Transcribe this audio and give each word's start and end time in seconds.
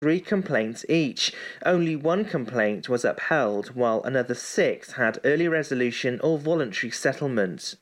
three 0.00 0.18
complaints 0.18 0.82
each. 0.88 1.30
Only 1.66 1.94
one 1.94 2.24
complaint 2.24 2.88
was 2.88 3.04
upheld, 3.04 3.74
while 3.74 4.02
another 4.02 4.34
six 4.34 4.92
had 4.92 5.18
early 5.24 5.46
resolution 5.46 6.18
or 6.22 6.38
voluntary 6.38 6.90
settlement. 6.90 7.74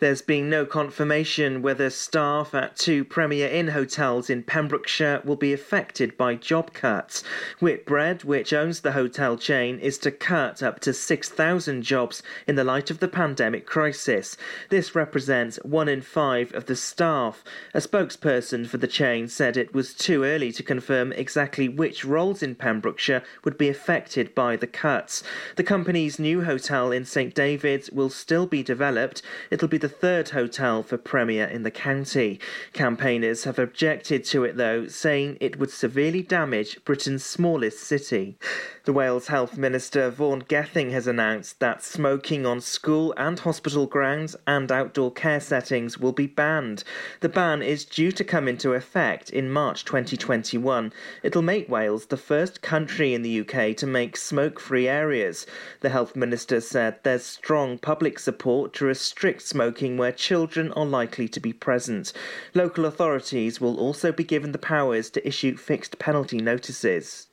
There's 0.00 0.20
been 0.20 0.50
no 0.50 0.66
confirmation 0.66 1.62
whether 1.62 1.88
staff 1.88 2.56
at 2.56 2.74
two 2.74 3.04
Premier 3.04 3.48
Inn 3.48 3.68
hotels 3.68 4.28
in 4.28 4.42
Pembrokeshire 4.42 5.22
will 5.24 5.36
be 5.36 5.52
affected 5.52 6.16
by 6.16 6.34
job 6.34 6.72
cuts. 6.72 7.22
Whitbread, 7.60 8.24
which 8.24 8.52
owns 8.52 8.80
the 8.80 8.92
hotel 8.92 9.36
chain, 9.36 9.78
is 9.78 9.96
to 9.98 10.10
cut 10.10 10.64
up 10.64 10.80
to 10.80 10.92
6,000 10.92 11.82
jobs 11.82 12.20
in 12.48 12.56
the 12.56 12.64
light 12.64 12.90
of 12.90 12.98
the 12.98 13.06
pandemic 13.06 13.64
crisis. 13.64 14.36
This 14.70 14.96
represents 14.96 15.58
one 15.58 15.88
in 15.88 16.00
five 16.00 16.52
of 16.52 16.66
the 16.66 16.74
staff. 16.74 17.44
A 17.74 17.78
spokesperson 17.78 18.66
for 18.66 18.78
the 18.78 18.88
chain 18.88 19.28
said 19.28 19.56
it 19.56 19.72
was 19.72 19.94
too 19.94 20.24
early 20.24 20.50
to 20.50 20.64
confirm 20.64 21.12
exactly 21.12 21.59
which 21.68 22.04
roles 22.04 22.42
in 22.42 22.54
Pembrokeshire 22.54 23.22
would 23.44 23.58
be 23.58 23.68
affected 23.68 24.34
by 24.34 24.56
the 24.56 24.66
cuts. 24.66 25.22
The 25.56 25.62
company's 25.62 26.18
new 26.18 26.44
hotel 26.44 26.92
in 26.92 27.04
St 27.04 27.34
David's 27.34 27.90
will 27.90 28.10
still 28.10 28.46
be 28.46 28.62
developed. 28.62 29.22
It'll 29.50 29.68
be 29.68 29.78
the 29.78 29.88
third 29.88 30.30
hotel 30.30 30.82
for 30.82 30.96
Premier 30.96 31.46
in 31.46 31.62
the 31.62 31.70
county. 31.70 32.40
Campaigners 32.72 33.44
have 33.44 33.58
objected 33.58 34.24
to 34.26 34.44
it 34.44 34.56
though, 34.56 34.86
saying 34.86 35.38
it 35.40 35.58
would 35.58 35.70
severely 35.70 36.22
damage 36.22 36.82
Britain's 36.84 37.24
smallest 37.24 37.80
city. 37.80 38.36
The 38.84 38.92
Wales 38.94 39.26
Health 39.28 39.58
Minister 39.58 40.10
Vaughan 40.10 40.40
Gething 40.48 40.90
has 40.90 41.06
announced 41.06 41.60
that 41.60 41.82
smoking 41.82 42.46
on 42.46 42.60
school 42.60 43.14
and 43.16 43.38
hospital 43.38 43.86
grounds 43.86 44.34
and 44.46 44.72
outdoor 44.72 45.12
care 45.12 45.40
settings 45.40 45.98
will 45.98 46.12
be 46.12 46.26
banned. 46.26 46.82
The 47.20 47.28
ban 47.28 47.62
is 47.62 47.84
due 47.84 48.10
to 48.12 48.24
come 48.24 48.48
into 48.48 48.72
effect 48.72 49.30
in 49.30 49.50
March 49.50 49.84
2021. 49.84 50.92
It'll 51.22 51.42
make 51.50 51.68
Wales 51.68 52.06
the 52.06 52.16
first 52.16 52.62
country 52.62 53.12
in 53.12 53.22
the 53.22 53.40
UK 53.40 53.76
to 53.76 53.84
make 53.84 54.16
smoke 54.16 54.60
free 54.60 54.86
areas. 54.86 55.46
The 55.80 55.88
Health 55.88 56.14
Minister 56.14 56.60
said 56.60 57.02
there's 57.02 57.24
strong 57.24 57.76
public 57.76 58.20
support 58.20 58.72
to 58.74 58.84
restrict 58.84 59.42
smoking 59.42 59.96
where 59.96 60.12
children 60.12 60.70
are 60.74 60.86
likely 60.86 61.26
to 61.26 61.40
be 61.40 61.52
present. 61.52 62.12
Local 62.54 62.84
authorities 62.84 63.60
will 63.60 63.80
also 63.80 64.12
be 64.12 64.22
given 64.22 64.52
the 64.52 64.58
powers 64.58 65.10
to 65.10 65.26
issue 65.26 65.56
fixed 65.56 65.98
penalty 65.98 66.38
notices. 66.38 67.26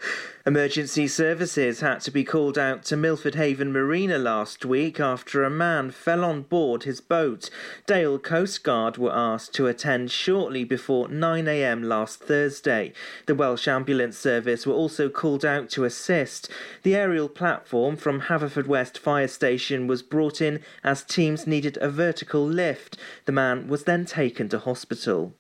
Emergency 0.47 1.09
services 1.09 1.81
had 1.81 1.99
to 1.99 2.09
be 2.09 2.23
called 2.23 2.57
out 2.57 2.85
to 2.85 2.95
Milford 2.95 3.35
Haven 3.35 3.73
Marina 3.73 4.17
last 4.17 4.63
week 4.63 4.97
after 4.97 5.43
a 5.43 5.49
man 5.49 5.91
fell 5.91 6.23
on 6.23 6.43
board 6.43 6.83
his 6.83 7.01
boat. 7.01 7.49
Dale 7.85 8.17
Coast 8.17 8.63
Guard 8.63 8.97
were 8.97 9.13
asked 9.13 9.53
to 9.55 9.67
attend 9.67 10.09
shortly 10.09 10.63
before 10.63 11.09
9am 11.09 11.83
last 11.83 12.21
Thursday. 12.21 12.93
The 13.25 13.35
Welsh 13.35 13.67
Ambulance 13.67 14.06
Service 14.13 14.65
were 14.65 14.73
also 14.73 15.09
called 15.09 15.45
out 15.45 15.69
to 15.71 15.83
assist. 15.83 16.49
The 16.83 16.95
aerial 16.95 17.29
platform 17.29 17.95
from 17.97 18.21
Haverfordwest 18.21 18.97
Fire 18.97 19.27
Station 19.27 19.87
was 19.87 20.01
brought 20.01 20.41
in 20.41 20.61
as 20.83 21.03
teams 21.03 21.47
needed 21.47 21.77
a 21.81 21.89
vertical 21.89 22.45
lift. 22.45 22.97
The 23.25 23.31
man 23.31 23.67
was 23.67 23.83
then 23.83 24.05
taken 24.05 24.49
to 24.49 24.59
hospital. 24.59 25.35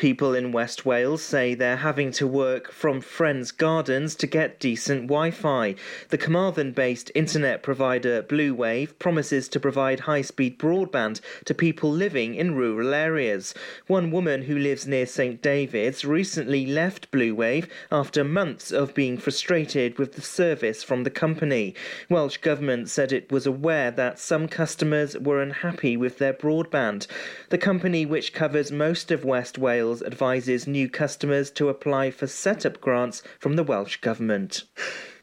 People 0.00 0.34
in 0.34 0.50
West 0.50 0.86
Wales 0.86 1.22
say 1.22 1.52
they're 1.52 1.76
having 1.76 2.10
to 2.12 2.26
work 2.26 2.72
from 2.72 3.02
friends' 3.02 3.52
gardens 3.52 4.14
to 4.14 4.26
get 4.26 4.58
decent 4.58 5.08
Wi 5.08 5.30
Fi. 5.30 5.74
The 6.08 6.16
Carmarthen 6.16 6.72
based 6.72 7.12
internet 7.14 7.62
provider 7.62 8.22
Blue 8.22 8.54
Wave 8.54 8.98
promises 8.98 9.46
to 9.50 9.60
provide 9.60 10.00
high 10.00 10.22
speed 10.22 10.58
broadband 10.58 11.20
to 11.44 11.52
people 11.52 11.92
living 11.92 12.34
in 12.34 12.54
rural 12.54 12.94
areas. 12.94 13.52
One 13.88 14.10
woman 14.10 14.44
who 14.44 14.56
lives 14.58 14.86
near 14.86 15.04
St 15.04 15.42
David's 15.42 16.02
recently 16.02 16.64
left 16.64 17.10
Blue 17.10 17.34
Wave 17.34 17.68
after 17.92 18.24
months 18.24 18.72
of 18.72 18.94
being 18.94 19.18
frustrated 19.18 19.98
with 19.98 20.14
the 20.14 20.22
service 20.22 20.82
from 20.82 21.04
the 21.04 21.10
company. 21.10 21.74
Welsh 22.08 22.38
Government 22.38 22.88
said 22.88 23.12
it 23.12 23.30
was 23.30 23.44
aware 23.44 23.90
that 23.90 24.18
some 24.18 24.48
customers 24.48 25.14
were 25.18 25.42
unhappy 25.42 25.98
with 25.98 26.16
their 26.16 26.32
broadband. 26.32 27.06
The 27.50 27.58
company, 27.58 28.06
which 28.06 28.32
covers 28.32 28.72
most 28.72 29.10
of 29.10 29.26
West 29.26 29.58
Wales, 29.58 29.89
Wales 29.90 30.02
advises 30.04 30.68
new 30.68 30.88
customers 30.88 31.50
to 31.50 31.68
apply 31.68 32.12
for 32.12 32.28
setup 32.28 32.80
grants 32.80 33.24
from 33.40 33.56
the 33.56 33.64
Welsh 33.64 33.96
Government. 33.96 34.62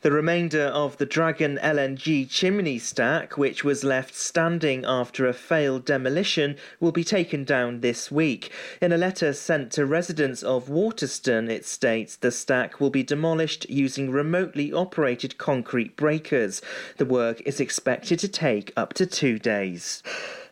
The 0.02 0.12
remainder 0.12 0.66
of 0.66 0.98
the 0.98 1.06
Dragon 1.06 1.60
LNG 1.62 2.30
chimney 2.30 2.78
stack, 2.78 3.38
which 3.38 3.64
was 3.64 3.84
left 3.84 4.14
standing 4.14 4.86
after 4.86 5.28
a 5.28 5.34
failed 5.34 5.86
demolition, 5.86 6.56
will 6.80 6.92
be 6.92 7.04
taken 7.04 7.44
down 7.44 7.80
this 7.80 8.12
week. 8.12 8.52
In 8.80 8.92
a 8.92 8.98
letter 8.98 9.34
sent 9.34 9.72
to 9.74 9.86
residents 9.86 10.44
of 10.44 10.70
Waterston, 10.70 11.50
it 11.50 11.66
states 11.66 12.16
the 12.16 12.32
stack 12.32 12.80
will 12.80 12.92
be 12.92 13.04
demolished 13.04 13.68
using 13.70 14.12
remotely 14.12 14.72
operated 14.72 15.38
concrete 15.38 15.96
breakers. 15.96 16.62
The 16.98 17.06
work 17.06 17.42
is 17.46 17.60
expected 17.60 18.20
to 18.20 18.28
take 18.28 18.72
up 18.78 18.94
to 18.96 19.06
two 19.06 19.40
days. 19.40 20.04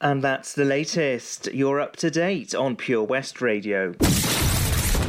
And 0.01 0.23
that's 0.23 0.53
the 0.53 0.65
latest. 0.65 1.53
You're 1.53 1.79
up 1.79 1.95
to 1.97 2.09
date 2.09 2.55
on 2.55 2.75
Pure 2.75 3.03
West 3.03 3.41
Radio. 3.41 3.93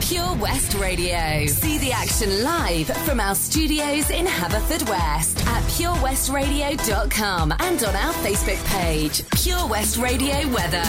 Pure 0.09 0.37
West 0.37 0.75
Radio. 0.75 1.47
See 1.47 1.78
the 1.78 1.91
action 1.91 2.44
live 2.44 2.87
from 3.05 3.19
our 3.19 3.34
studios 3.34 4.09
in 4.11 4.25
Haverfordwest 4.25 5.44
at 5.47 5.65
purewestradio.com 5.65 7.53
and 7.59 7.83
on 7.83 7.97
our 7.97 8.12
Facebook 8.15 8.65
page, 8.67 9.28
Pure 9.31 9.67
West 9.67 9.97
Radio 9.97 10.49
Weather. 10.55 10.84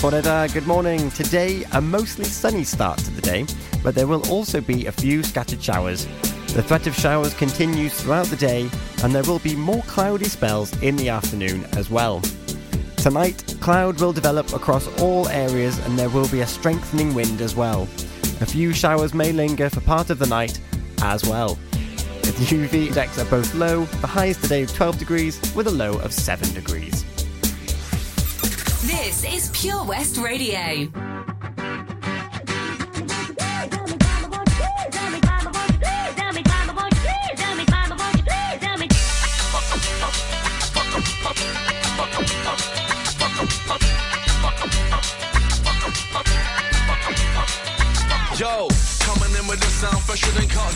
Boneda, 0.00 0.52
good 0.54 0.68
morning. 0.68 1.10
Today, 1.10 1.64
a 1.72 1.80
mostly 1.80 2.24
sunny 2.24 2.62
start 2.62 2.98
to 3.00 3.10
the 3.10 3.20
day, 3.20 3.46
but 3.82 3.96
there 3.96 4.06
will 4.06 4.24
also 4.30 4.60
be 4.60 4.86
a 4.86 4.92
few 4.92 5.24
scattered 5.24 5.60
showers. 5.60 6.06
The 6.54 6.62
threat 6.62 6.86
of 6.86 6.94
showers 6.94 7.34
continues 7.34 8.00
throughout 8.00 8.26
the 8.26 8.36
day, 8.36 8.70
and 9.02 9.12
there 9.12 9.24
will 9.24 9.40
be 9.40 9.56
more 9.56 9.82
cloudy 9.88 10.26
spells 10.26 10.72
in 10.82 10.94
the 10.94 11.08
afternoon 11.08 11.64
as 11.72 11.90
well. 11.90 12.22
Tonight, 12.98 13.56
cloud 13.60 14.00
will 14.00 14.12
develop 14.12 14.52
across 14.52 14.86
all 15.00 15.28
areas 15.28 15.78
and 15.86 15.96
there 15.96 16.08
will 16.08 16.28
be 16.28 16.40
a 16.40 16.46
strengthening 16.46 17.14
wind 17.14 17.40
as 17.40 17.54
well. 17.54 17.86
A 18.40 18.46
few 18.46 18.74
showers 18.74 19.14
may 19.14 19.32
linger 19.32 19.70
for 19.70 19.80
part 19.80 20.10
of 20.10 20.18
the 20.18 20.26
night 20.26 20.60
as 21.02 21.24
well. 21.24 21.58
The 22.22 22.44
UV 22.44 22.88
index 22.88 23.18
are 23.18 23.24
both 23.24 23.54
low, 23.54 23.84
the 23.84 24.06
highest 24.06 24.42
today 24.42 24.62
of 24.62 24.74
12 24.74 24.98
degrees 24.98 25.54
with 25.54 25.68
a 25.68 25.70
low 25.70 25.98
of 26.00 26.12
7 26.12 26.52
degrees. 26.52 27.04
This 28.82 29.24
is 29.24 29.50
Pure 29.58 29.84
West 29.84 30.18
Radio. 30.18 30.86
Yo, 48.38 48.68
coming 49.00 49.34
in 49.40 49.46
with 49.48 49.64
a 49.64 49.70
sound 49.70 50.02
fresher 50.04 50.30
than 50.32 50.46
cut 50.46 50.74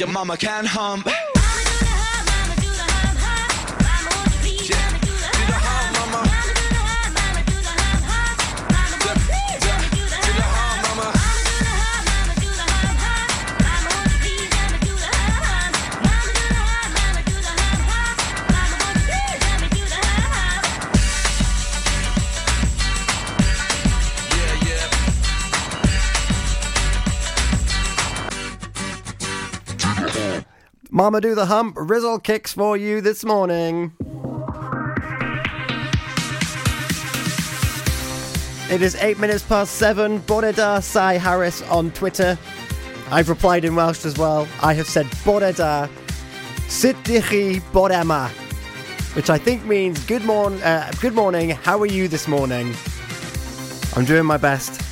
your 0.00 0.08
mama 0.08 0.34
can 0.36 0.64
hump. 0.64 1.09
Mama 31.00 31.18
do 31.22 31.34
the 31.34 31.46
hump, 31.46 31.76
Rizzle 31.76 32.22
kicks 32.22 32.52
for 32.52 32.76
you 32.76 33.00
this 33.00 33.24
morning. 33.24 33.90
It 38.70 38.82
is 38.82 38.94
eight 38.96 39.18
minutes 39.18 39.42
past 39.42 39.76
seven. 39.76 40.18
Bore 40.18 40.52
da 40.52 40.80
Sai 40.80 41.14
Harris 41.14 41.62
on 41.70 41.90
Twitter. 41.92 42.38
I've 43.10 43.30
replied 43.30 43.64
in 43.64 43.74
Welsh 43.76 44.04
as 44.04 44.18
well. 44.18 44.46
I 44.62 44.74
have 44.74 44.86
said 44.86 45.06
Bore 45.24 45.40
da 45.40 45.88
Sitdichi 46.68 47.62
Borema, 47.72 48.28
which 49.16 49.30
I 49.30 49.38
think 49.38 49.64
means 49.64 50.04
good 50.04 50.26
morning. 50.26 50.62
Uh, 50.62 50.92
good 51.00 51.14
morning. 51.14 51.48
How 51.48 51.80
are 51.80 51.86
you 51.86 52.08
this 52.08 52.28
morning? 52.28 52.74
I'm 53.96 54.04
doing 54.04 54.26
my 54.26 54.36
best. 54.36 54.82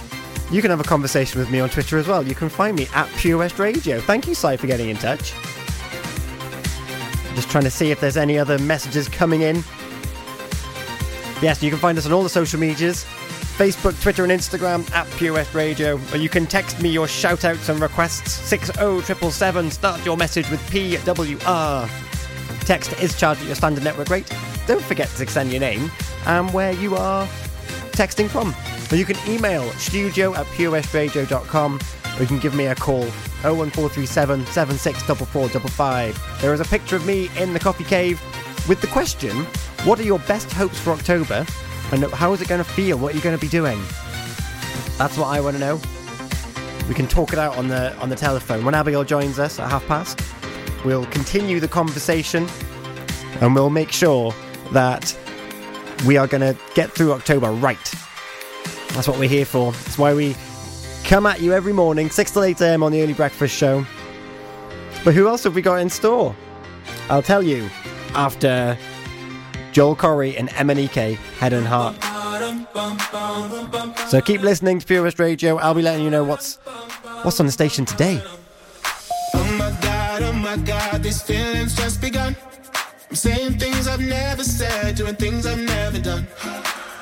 You 0.51 0.63
can 0.63 0.71
have 0.71 0.81
a 0.81 0.85
conversation 0.85 1.39
with 1.39 1.51
me 1.51 1.61
on 1.61 1.69
Twitter 1.69 1.99
as 1.99 2.09
well. 2.09 2.27
You 2.27 2.35
can 2.35 2.49
find 2.49 2.75
me 2.75 2.87
at 2.95 3.11
Pure 3.19 3.41
West 3.41 3.59
Radio. 3.59 4.01
Thank 4.01 4.27
you, 4.27 4.35
Sai, 4.35 4.57
for 4.57 4.67
getting 4.67 4.89
in 4.89 4.97
touch. 4.97 5.35
Just 7.39 7.51
trying 7.51 7.63
to 7.63 7.71
see 7.71 7.93
if 7.93 8.01
there's 8.01 8.17
any 8.17 8.37
other 8.37 8.59
messages 8.59 9.09
coming 9.09 9.43
in. 9.43 9.63
Yes, 11.41 11.63
you 11.63 11.71
can 11.71 11.79
find 11.79 11.97
us 11.97 12.05
on 12.05 12.13
all 12.13 12.25
the 12.25 12.29
social 12.29 12.59
medias 12.59 13.05
Facebook, 13.05 14.03
Twitter, 14.03 14.25
and 14.25 14.33
Instagram 14.33 14.91
at 14.91 15.33
West 15.33 15.55
Radio. 15.55 16.01
Or 16.13 16.17
you 16.17 16.29
can 16.29 16.47
text 16.47 16.83
me 16.83 16.89
your 16.89 17.07
shout 17.07 17.45
outs 17.45 17.69
and 17.69 17.79
requests 17.79 18.33
60777. 18.33 19.71
Start 19.71 20.05
your 20.05 20.17
message 20.17 20.51
with 20.51 20.61
PWR. 20.63 21.89
Text 22.67 22.93
is 23.01 23.17
charged 23.17 23.43
at 23.43 23.47
your 23.47 23.55
standard 23.55 23.85
network 23.85 24.11
rate. 24.11 24.29
Don't 24.67 24.83
forget 24.83 25.07
to 25.07 25.27
send 25.29 25.53
your 25.53 25.61
name 25.61 25.93
and 26.27 26.53
where 26.53 26.73
you 26.73 26.97
are 26.97 27.25
texting 27.93 28.29
from. 28.29 28.53
Or 28.91 28.97
you 28.97 29.05
can 29.05 29.17
email 29.29 29.71
studio 29.73 30.35
at 30.35 30.47
purewestradio.com 30.47 31.79
or 32.17 32.21
you 32.21 32.27
can 32.27 32.39
give 32.39 32.55
me 32.55 32.67
a 32.67 32.75
call 32.75 33.05
01437 33.43 34.47
764455. 34.47 36.41
There 36.41 36.55
is 36.55 36.61
a 36.61 36.65
picture 36.65 36.97
of 36.97 37.07
me 37.07 37.29
in 37.39 37.53
the 37.53 37.61
coffee 37.61 37.85
cave 37.85 38.21
with 38.69 38.81
the 38.81 38.87
question 38.89 39.37
What 39.85 40.01
are 40.01 40.05
your 40.05 40.19
best 40.21 40.51
hopes 40.53 40.81
for 40.81 40.91
October? 40.91 41.47
And 41.93 42.05
how 42.05 42.33
is 42.33 42.43
it 42.43 42.49
going 42.49 42.63
to 42.63 42.71
feel? 42.71 42.99
What 42.99 43.13
are 43.13 43.17
you 43.17 43.23
going 43.23 43.37
to 43.37 43.41
be 43.41 43.49
doing? 43.49 43.79
That's 44.97 45.17
what 45.17 45.27
I 45.29 45.41
want 45.41 45.57
to 45.57 45.61
know. 45.61 45.81
We 46.89 46.95
can 46.95 47.07
talk 47.07 47.33
it 47.33 47.39
out 47.39 47.57
on 47.57 47.69
the 47.69 47.95
on 47.99 48.09
the 48.09 48.17
telephone. 48.17 48.65
When 48.65 48.75
Abigail 48.75 49.05
joins 49.05 49.39
us 49.39 49.61
at 49.61 49.71
half 49.71 49.87
past, 49.87 50.21
we'll 50.85 51.07
continue 51.07 51.61
the 51.61 51.69
conversation 51.69 52.49
and 53.41 53.55
we'll 53.55 53.71
make 53.71 53.93
sure 53.93 54.35
that 54.73 55.17
we 56.07 56.17
are 56.17 56.27
going 56.27 56.41
to 56.41 56.59
get 56.75 56.91
through 56.91 57.13
October 57.13 57.51
right. 57.53 57.95
That's 58.95 59.09
what 59.09 59.19
we're 59.19 59.29
here 59.29 59.45
for. 59.45 59.73
That's 59.73 59.99
why 59.99 60.15
we 60.15 60.35
come 61.05 61.27
at 61.27 61.41
you 61.41 61.53
every 61.53 61.73
morning, 61.73 62.11
6 62.11 62.31
till 62.31 62.45
8 62.45 62.61
a.m. 62.61 62.83
on 62.83 62.93
the 62.93 63.03
early 63.03 63.15
breakfast 63.15 63.55
show. 63.55 63.85
But 65.05 65.15
who 65.15 65.29
else 65.29 65.45
have 65.45 65.55
we 65.55 65.63
got 65.63 65.77
in 65.77 65.89
store? 65.89 66.35
I'll 67.09 67.23
tell 67.23 67.43
you 67.43 67.71
after 68.15 68.77
Joel 69.73 69.97
Corry 69.97 70.39
and 70.39 70.49
MNEK, 70.51 71.17
Head 71.39 71.53
and 71.53 71.67
Heart. 71.67 71.97
So 74.09 74.21
keep 74.21 74.41
listening 74.43 74.79
to 74.79 74.87
Pure 74.87 75.05
West 75.05 75.19
Radio. 75.19 75.57
I'll 75.59 75.75
be 75.75 75.83
letting 75.83 76.05
you 76.05 76.11
know 76.11 76.25
what's 76.25 76.57
what's 77.23 77.39
on 77.41 77.47
the 77.47 77.53
station 77.53 77.85
today. 77.85 78.23
Oh 79.35 79.57
my 79.59 79.77
god, 79.81 80.23
oh 80.23 80.33
my 80.33 80.57
god, 80.57 81.07
feelings 81.07 81.77
just 81.77 82.01
begun. 82.01 82.37
I'm 83.09 83.17
saying 83.17 83.59
things 83.59 83.87
I've 83.87 84.01
never 84.01 84.45
said, 84.45 84.97
doing 84.97 85.15
things 85.15 85.47
I've 85.47 85.59
never 85.59 85.99
done. 85.99 86.27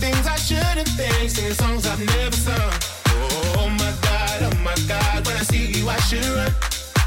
Things 0.00 0.26
I 0.26 0.36
shouldn't 0.36 0.88
think, 0.88 1.30
singing 1.30 1.54
songs 1.54 1.86
I've 1.86 2.04
never 2.04 2.36
sung. 2.36 2.72
Oh 3.58 3.68
my 3.78 3.92
god, 4.02 4.38
oh 4.42 4.56
my 4.62 4.76
god, 4.86 5.26
when 5.26 5.36
I 5.36 5.42
see 5.42 5.66
you 5.72 5.88
I 5.88 5.98
should 6.08 6.24
run. 6.24 6.52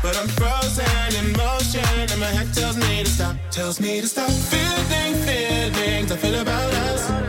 But 0.02 0.18
I'm 0.18 0.28
frozen 0.28 1.10
in 1.20 1.32
motion, 1.38 2.12
and 2.12 2.20
my 2.20 2.32
head 2.38 2.54
tells 2.54 2.78
me 2.78 3.04
to 3.04 3.10
stop, 3.10 3.36
tells 3.52 3.80
me 3.80 4.02
to 4.02 4.08
stop. 4.08 4.32
Feeling 4.52 5.16
feelings 5.26 6.12
I 6.12 6.18
feel 6.18 6.36
about 6.36 6.74
us. 6.74 7.29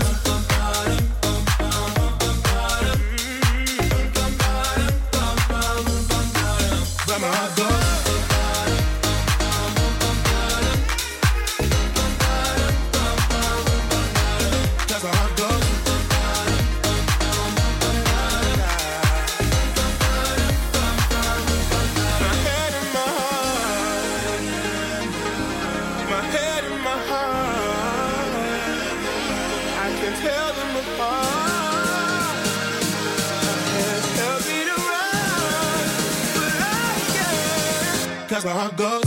Run. 38.69 39.01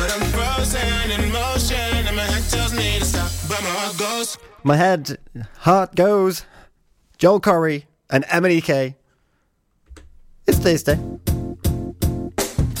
But 0.00 0.12
I'm 0.14 0.22
frozen 0.30 1.10
in 1.10 1.30
motion 1.30 1.59
My 4.62 4.76
head, 4.76 5.16
heart 5.60 5.94
goes. 5.94 6.44
Joel 7.16 7.40
Corry 7.40 7.84
and 8.10 8.24
MNEK. 8.24 8.94
It's 10.46 10.58
Thursday. 10.58 10.98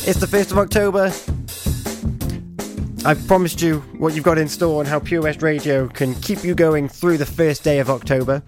It's 0.06 0.20
the 0.20 0.26
1st 0.26 0.52
of 0.52 0.58
October. 0.58 1.10
I've 3.06 3.26
promised 3.26 3.62
you 3.62 3.80
what 3.96 4.14
you've 4.14 4.24
got 4.24 4.36
in 4.36 4.46
store 4.46 4.82
and 4.82 4.88
how 4.88 4.98
Pure 4.98 5.22
West 5.22 5.42
Radio 5.42 5.88
can 5.88 6.14
keep 6.16 6.44
you 6.44 6.54
going 6.54 6.86
through 6.86 7.16
the 7.16 7.24
first 7.24 7.64
day 7.64 7.78
of 7.78 7.88
October. 7.88 8.42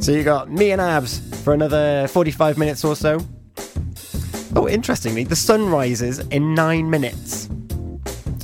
So 0.00 0.12
you 0.12 0.22
got 0.22 0.50
me 0.50 0.70
and 0.70 0.82
Abs 0.82 1.20
for 1.42 1.54
another 1.54 2.08
45 2.08 2.58
minutes 2.58 2.84
or 2.84 2.94
so. 2.94 3.20
Oh, 4.54 4.68
interestingly, 4.68 5.24
the 5.24 5.36
sun 5.36 5.70
rises 5.70 6.18
in 6.18 6.54
nine 6.54 6.90
minutes. 6.90 7.48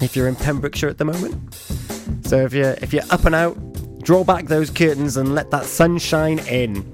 If 0.00 0.16
you're 0.16 0.28
in 0.28 0.36
Pembrokeshire 0.36 0.88
at 0.88 0.96
the 0.96 1.04
moment. 1.04 1.54
So 2.24 2.38
if 2.38 2.54
you're 2.54 2.76
if 2.80 2.92
you're 2.94 3.04
up 3.10 3.26
and 3.26 3.34
out, 3.34 3.58
draw 4.04 4.22
back 4.22 4.46
those 4.46 4.70
curtains 4.70 5.16
and 5.16 5.34
let 5.34 5.50
that 5.50 5.64
sunshine 5.64 6.38
in. 6.40 6.84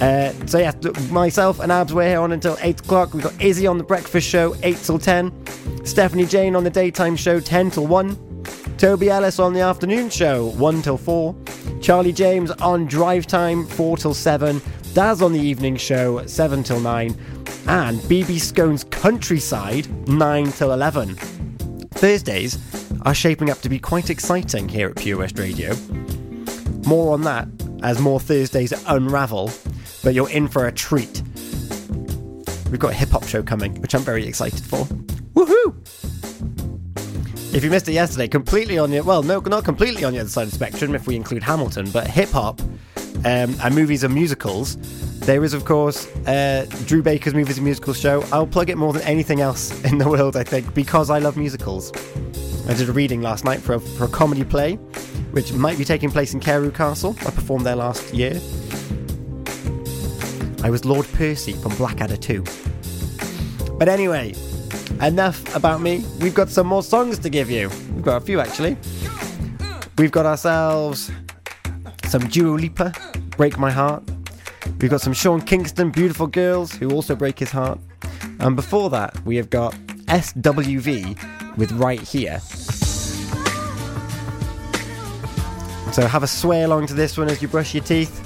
Uh, 0.00 0.32
so 0.46 0.58
yeah, 0.58 0.72
myself 1.10 1.58
and 1.58 1.72
Abs 1.72 1.92
we're 1.92 2.08
here 2.08 2.20
on 2.20 2.32
until 2.32 2.56
eight 2.60 2.80
o'clock. 2.80 3.12
We've 3.12 3.22
got 3.22 3.40
Izzy 3.42 3.66
on 3.66 3.78
the 3.78 3.84
breakfast 3.84 4.28
show 4.28 4.56
eight 4.62 4.78
till 4.78 4.98
ten. 4.98 5.32
Stephanie 5.84 6.24
Jane 6.24 6.54
on 6.54 6.64
the 6.64 6.70
daytime 6.70 7.16
show 7.16 7.40
ten 7.40 7.70
till 7.70 7.86
one. 7.86 8.16
Toby 8.78 9.10
Ellis 9.10 9.40
on 9.40 9.52
the 9.52 9.60
afternoon 9.60 10.08
show 10.08 10.50
one 10.50 10.82
till 10.82 10.96
four. 10.96 11.34
Charlie 11.82 12.12
James 12.12 12.52
on 12.52 12.86
drive 12.86 13.26
time 13.26 13.66
four 13.66 13.96
till 13.96 14.14
seven. 14.14 14.62
Daz 14.94 15.20
on 15.20 15.32
the 15.32 15.40
evening 15.40 15.76
show 15.76 16.24
seven 16.26 16.62
till 16.62 16.80
nine. 16.80 17.10
And 17.66 17.98
BB 18.02 18.38
Scone's 18.38 18.84
countryside 18.84 20.08
nine 20.08 20.52
till 20.52 20.72
eleven. 20.72 21.16
Thursdays 21.90 22.56
are 23.02 23.14
shaping 23.14 23.50
up 23.50 23.60
to 23.62 23.68
be 23.68 23.80
quite 23.80 24.10
exciting 24.10 24.68
here 24.68 24.90
at 24.90 24.96
Pure 24.96 25.18
West 25.18 25.38
Radio. 25.40 25.74
More 26.88 27.12
on 27.12 27.20
that 27.24 27.46
as 27.82 28.00
more 28.00 28.18
Thursdays 28.18 28.72
unravel, 28.86 29.50
but 30.02 30.14
you're 30.14 30.30
in 30.30 30.48
for 30.48 30.68
a 30.68 30.72
treat. 30.72 31.22
We've 32.70 32.78
got 32.78 32.92
a 32.92 32.94
hip 32.94 33.10
hop 33.10 33.24
show 33.24 33.42
coming, 33.42 33.78
which 33.82 33.94
I'm 33.94 34.00
very 34.00 34.26
excited 34.26 34.64
for. 34.64 34.86
Woohoo! 35.34 35.76
If 37.54 37.62
you 37.62 37.68
missed 37.68 37.90
it 37.90 37.92
yesterday, 37.92 38.26
completely 38.26 38.78
on 38.78 38.90
your 38.90 39.04
well, 39.04 39.22
no, 39.22 39.38
not 39.40 39.66
completely 39.66 40.02
on 40.02 40.14
the 40.14 40.20
other 40.20 40.30
side 40.30 40.44
of 40.44 40.48
the 40.48 40.54
spectrum 40.54 40.94
if 40.94 41.06
we 41.06 41.14
include 41.14 41.42
Hamilton, 41.42 41.90
but 41.90 42.06
hip 42.06 42.30
hop 42.30 42.58
um, 42.62 43.54
and 43.62 43.74
movies 43.74 44.02
and 44.02 44.14
musicals. 44.14 44.78
There 45.26 45.44
is, 45.44 45.52
of 45.52 45.66
course, 45.66 46.06
uh, 46.26 46.64
Drew 46.86 47.02
Baker's 47.02 47.34
Movies 47.34 47.58
and 47.58 47.66
Musicals 47.66 48.00
show. 48.00 48.24
I'll 48.32 48.46
plug 48.46 48.70
it 48.70 48.78
more 48.78 48.94
than 48.94 49.02
anything 49.02 49.42
else 49.42 49.84
in 49.90 49.98
the 49.98 50.08
world, 50.08 50.38
I 50.38 50.42
think, 50.42 50.72
because 50.72 51.10
I 51.10 51.18
love 51.18 51.36
musicals. 51.36 51.92
I 52.66 52.72
did 52.72 52.88
a 52.88 52.92
reading 52.92 53.20
last 53.20 53.44
night 53.44 53.60
for 53.60 53.74
a, 53.74 53.80
for 53.80 54.04
a 54.04 54.08
comedy 54.08 54.44
play, 54.44 54.78
which 55.30 55.52
might 55.52 55.78
be 55.78 55.84
taking 55.84 56.10
place 56.10 56.34
in 56.34 56.40
Carew 56.40 56.70
Castle. 56.70 57.16
I 57.20 57.30
performed 57.30 57.66
there 57.66 57.76
last 57.76 58.12
year. 58.14 58.40
I 60.62 60.70
was 60.70 60.84
Lord 60.84 61.06
Percy 61.12 61.52
from 61.52 61.74
Blackadder 61.76 62.16
2. 62.16 62.44
But 63.78 63.88
anyway, 63.88 64.34
enough 65.00 65.54
about 65.54 65.80
me. 65.80 66.04
We've 66.20 66.34
got 66.34 66.48
some 66.48 66.66
more 66.66 66.82
songs 66.82 67.18
to 67.20 67.30
give 67.30 67.50
you. 67.50 67.68
We've 67.94 68.02
got 68.02 68.20
a 68.22 68.24
few 68.24 68.40
actually. 68.40 68.76
We've 69.96 70.12
got 70.12 70.26
ourselves 70.26 71.10
some 72.04 72.26
Dua 72.28 72.56
Lipa, 72.56 72.92
Break 73.36 73.58
My 73.58 73.70
Heart. 73.70 74.02
We've 74.80 74.90
got 74.90 75.00
some 75.00 75.12
Sean 75.12 75.40
Kingston, 75.40 75.90
Beautiful 75.90 76.26
Girls, 76.26 76.72
who 76.72 76.90
also 76.90 77.14
break 77.14 77.38
his 77.38 77.50
heart. 77.50 77.78
And 78.40 78.56
before 78.56 78.90
that, 78.90 79.24
we 79.24 79.36
have 79.36 79.50
got 79.50 79.74
SWV 80.06 81.56
with 81.56 81.72
Right 81.72 82.00
Here. 82.00 82.40
So 85.98 86.06
have 86.06 86.22
a 86.22 86.28
sway 86.28 86.62
along 86.62 86.86
to 86.86 86.94
this 86.94 87.18
one 87.18 87.28
as 87.28 87.42
you 87.42 87.48
brush 87.48 87.74
your 87.74 87.82
teeth. 87.82 88.22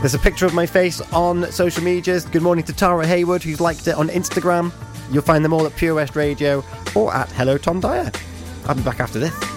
There's 0.00 0.14
a 0.14 0.18
picture 0.20 0.46
of 0.46 0.54
my 0.54 0.64
face 0.64 1.00
on 1.12 1.50
social 1.50 1.82
medias. 1.82 2.24
Good 2.24 2.42
morning 2.42 2.64
to 2.66 2.72
Tara 2.72 3.04
Haywood, 3.04 3.42
who's 3.42 3.60
liked 3.60 3.88
it 3.88 3.96
on 3.96 4.08
Instagram. 4.10 4.70
You'll 5.10 5.24
find 5.24 5.44
them 5.44 5.52
all 5.52 5.66
at 5.66 5.74
Pure 5.74 5.96
West 5.96 6.14
Radio 6.14 6.62
or 6.94 7.12
at 7.12 7.28
Hello 7.32 7.58
Tom 7.58 7.80
Dyer. 7.80 8.12
I'll 8.66 8.76
be 8.76 8.82
back 8.82 9.00
after 9.00 9.18
this. 9.18 9.51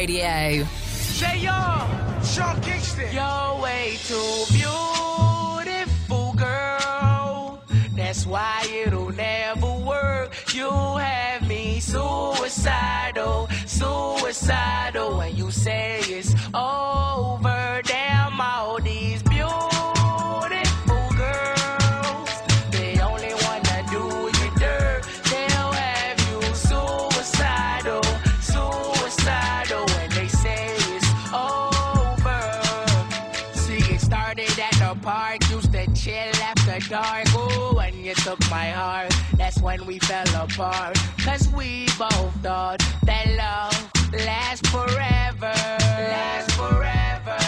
Radio. 0.00 0.64
Say 1.18 1.40
yo, 1.40 1.60
Sean 2.24 2.58
Kingston. 2.62 3.12
You're 3.12 3.60
way 3.60 3.98
too 4.08 4.44
beautiful, 4.50 6.32
girl. 6.38 7.62
That's 7.94 8.24
why 8.24 8.66
it'll 8.82 9.12
never 9.12 9.70
work. 9.84 10.32
You 10.54 10.70
have 10.70 11.46
me 11.46 11.80
suicidal, 11.80 13.50
suicidal. 13.66 15.18
When 15.18 15.36
you 15.36 15.50
say 15.50 16.00
it's 16.04 16.34
over, 16.54 17.09
when 39.70 39.86
we 39.86 40.00
fell 40.00 40.26
apart. 40.34 40.98
Cause 41.18 41.48
we 41.50 41.86
both 41.96 42.34
thought 42.42 42.82
that 43.04 43.26
love 43.38 43.76
lasts 44.26 44.68
forever. 44.68 45.54
Lasts 46.12 46.52
forever. 46.60 47.38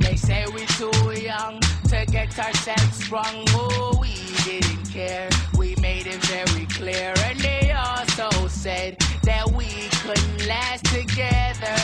They 0.00 0.16
say 0.16 0.44
we 0.52 0.66
too 0.78 1.12
young 1.12 1.60
to 1.90 2.04
get 2.10 2.36
ourselves 2.36 2.96
sprung. 3.04 3.44
Oh, 3.50 3.96
we 4.00 4.14
didn't 4.44 4.86
care. 4.90 5.28
We 5.56 5.76
made 5.76 6.08
it 6.08 6.20
very 6.34 6.66
clear. 6.66 7.14
And 7.28 7.38
they 7.38 7.70
also 7.70 8.48
said 8.48 8.96
that 9.22 9.46
we 9.52 9.70
couldn't 10.02 10.48
last 10.48 10.84
together. 10.86 11.76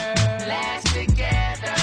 Last 0.55 0.87
together. 0.89 1.79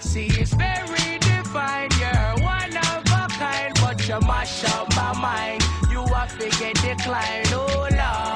See, 0.00 0.30
it's 0.40 0.54
very 0.54 1.18
divine. 1.20 1.90
You're 2.00 2.34
one 2.42 2.76
of 2.76 3.02
a 3.22 3.28
kind, 3.38 3.72
but 3.82 4.08
you 4.08 4.18
mash 4.26 4.64
up 4.74 4.88
my 4.96 5.12
mind. 5.20 5.75
You 5.96 6.04
have 6.08 6.38
to 6.38 6.50
get 6.58 6.74
declined. 6.82 7.48
Oh, 7.54 7.88
Lord. 7.90 8.35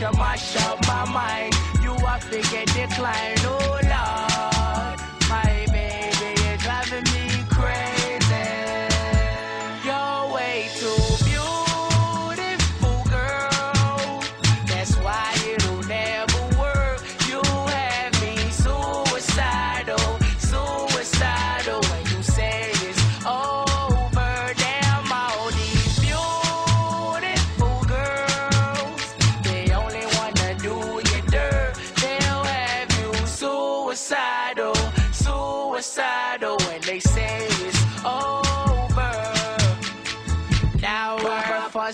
You 0.00 0.10
mash 0.18 0.56
up 0.66 0.80
my 0.86 1.04
mind. 1.12 1.54
You 1.82 1.94
have 2.06 2.28
to 2.30 2.40
get 2.50 2.66
declined. 2.68 3.40
Oh, 3.44 3.78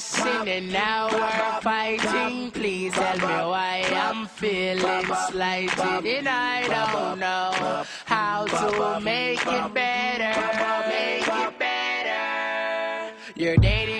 and 0.00 0.72
now 0.72 1.08
we're 1.12 1.60
fighting. 1.60 2.50
Please 2.52 2.92
tell 2.94 3.16
me 3.16 3.22
why 3.24 3.84
I'm 3.92 4.26
feeling 4.26 5.04
slighted 5.30 6.06
and 6.06 6.28
I 6.28 6.66
don't 6.68 7.18
know 7.18 7.84
how 8.06 8.46
to 8.46 9.00
make 9.00 9.40
it 9.46 9.74
better. 9.74 10.40
Make 10.88 11.28
it 11.28 11.58
better. 11.58 13.14
You're 13.36 13.56
dating 13.58 13.99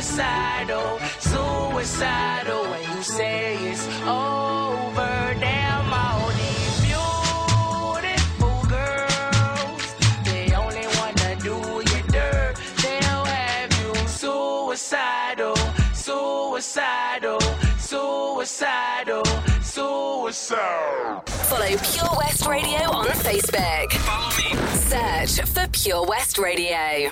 suicidal, 0.00 0.98
suicidal. 1.18 2.62
When 2.70 2.82
you 2.96 3.02
say 3.02 3.56
it's 3.68 3.86
over, 4.02 5.34
damn 5.40 5.92
all 5.92 6.28
these 6.38 6.80
beautiful 6.86 8.62
girls. 8.68 9.82
They 10.24 10.54
only 10.54 10.86
wanna 10.98 11.36
do 11.42 11.82
you 11.90 12.02
dirt. 12.12 12.54
They'll 12.80 13.24
have 13.24 13.72
you 13.80 13.94
suicidal, 14.06 15.56
suicidal, 15.92 17.40
suicidal, 17.78 19.24
suicidal. 19.62 21.22
Follow 21.26 21.76
Pure 21.90 22.16
West 22.18 22.46
Radio 22.46 22.90
on 22.92 23.06
Facebook. 23.06 23.92
Follow 23.92 24.30
me. 24.38 24.54
Search 24.78 25.40
for 25.48 25.66
Pure 25.72 26.06
West 26.06 26.38
Radio. 26.38 27.10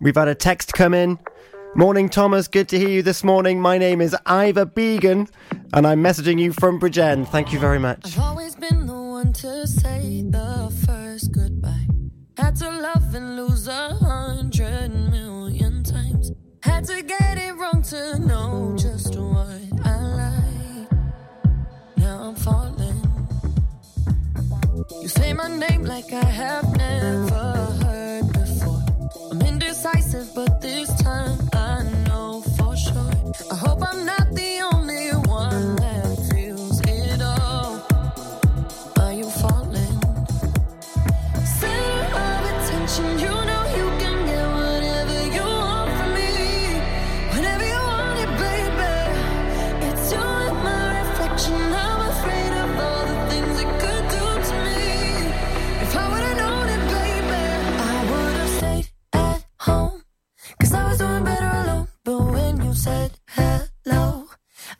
We've 0.00 0.16
had 0.16 0.28
a 0.28 0.34
text 0.34 0.72
come 0.72 0.94
in. 0.94 1.18
Morning, 1.76 2.08
Thomas. 2.08 2.46
Good 2.46 2.68
to 2.68 2.78
hear 2.78 2.88
you 2.88 3.02
this 3.02 3.24
morning. 3.24 3.60
My 3.60 3.78
name 3.78 4.00
is 4.00 4.14
Ivor 4.26 4.64
Began, 4.64 5.26
and 5.72 5.84
I'm 5.84 6.00
messaging 6.04 6.38
you 6.38 6.52
from 6.52 6.78
Bridgend. 6.78 7.26
Thank 7.28 7.52
you 7.52 7.58
very 7.58 7.80
much. 7.80 8.04
I've 8.04 8.20
always 8.20 8.54
been 8.54 8.86
the 8.86 8.94
one 8.94 9.32
to 9.34 9.66
say 9.66 10.22
the 10.22 10.72
first 10.86 11.32
goodbye. 11.32 11.86
Had 12.36 12.54
to 12.56 12.70
love 12.70 13.12
and 13.16 13.36
lose 13.36 13.66
a 13.66 13.88
hundred 13.94 14.90
million 15.10 15.82
times. 15.82 16.30
Had 16.62 16.84
to 16.84 17.02
get 17.02 17.38
it 17.38 17.56
wrong 17.56 17.82
to 17.82 18.20
know 18.20 18.76
just 18.78 19.16
what 19.16 19.48
I 19.84 19.98
like. 20.22 20.92
Now 21.96 22.22
I'm 22.22 22.36
falling. 22.36 23.02
You 25.02 25.08
say 25.08 25.32
my 25.32 25.48
name 25.48 25.82
like 25.82 26.12
I 26.12 26.24
have 26.24 26.76
never 26.76 27.54
heard 27.82 28.33
indecisive, 29.46 30.34
but 30.34 30.60
this 30.60 30.88
time 31.02 31.38
I 31.52 31.82
know 32.08 32.42
for 32.56 32.76
sure. 32.76 33.10
I 33.50 33.56
hope 33.56 33.82
I'm 33.82 34.04
not 34.04 34.23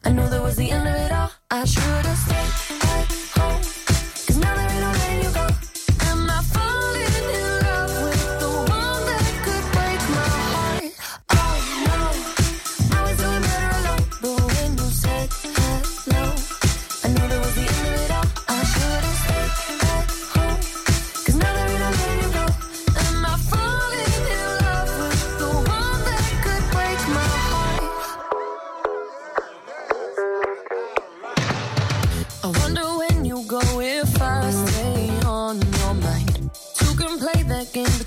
I 0.07 0.12
knew 0.12 0.29
that 0.29 0.43
was 0.43 0.57
the 0.57 0.71
end 0.71 0.87
of 0.87 0.95
it 0.95 1.12
all. 1.12 1.31
I 1.51 1.64
should've. 1.64 2.13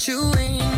You 0.07 0.76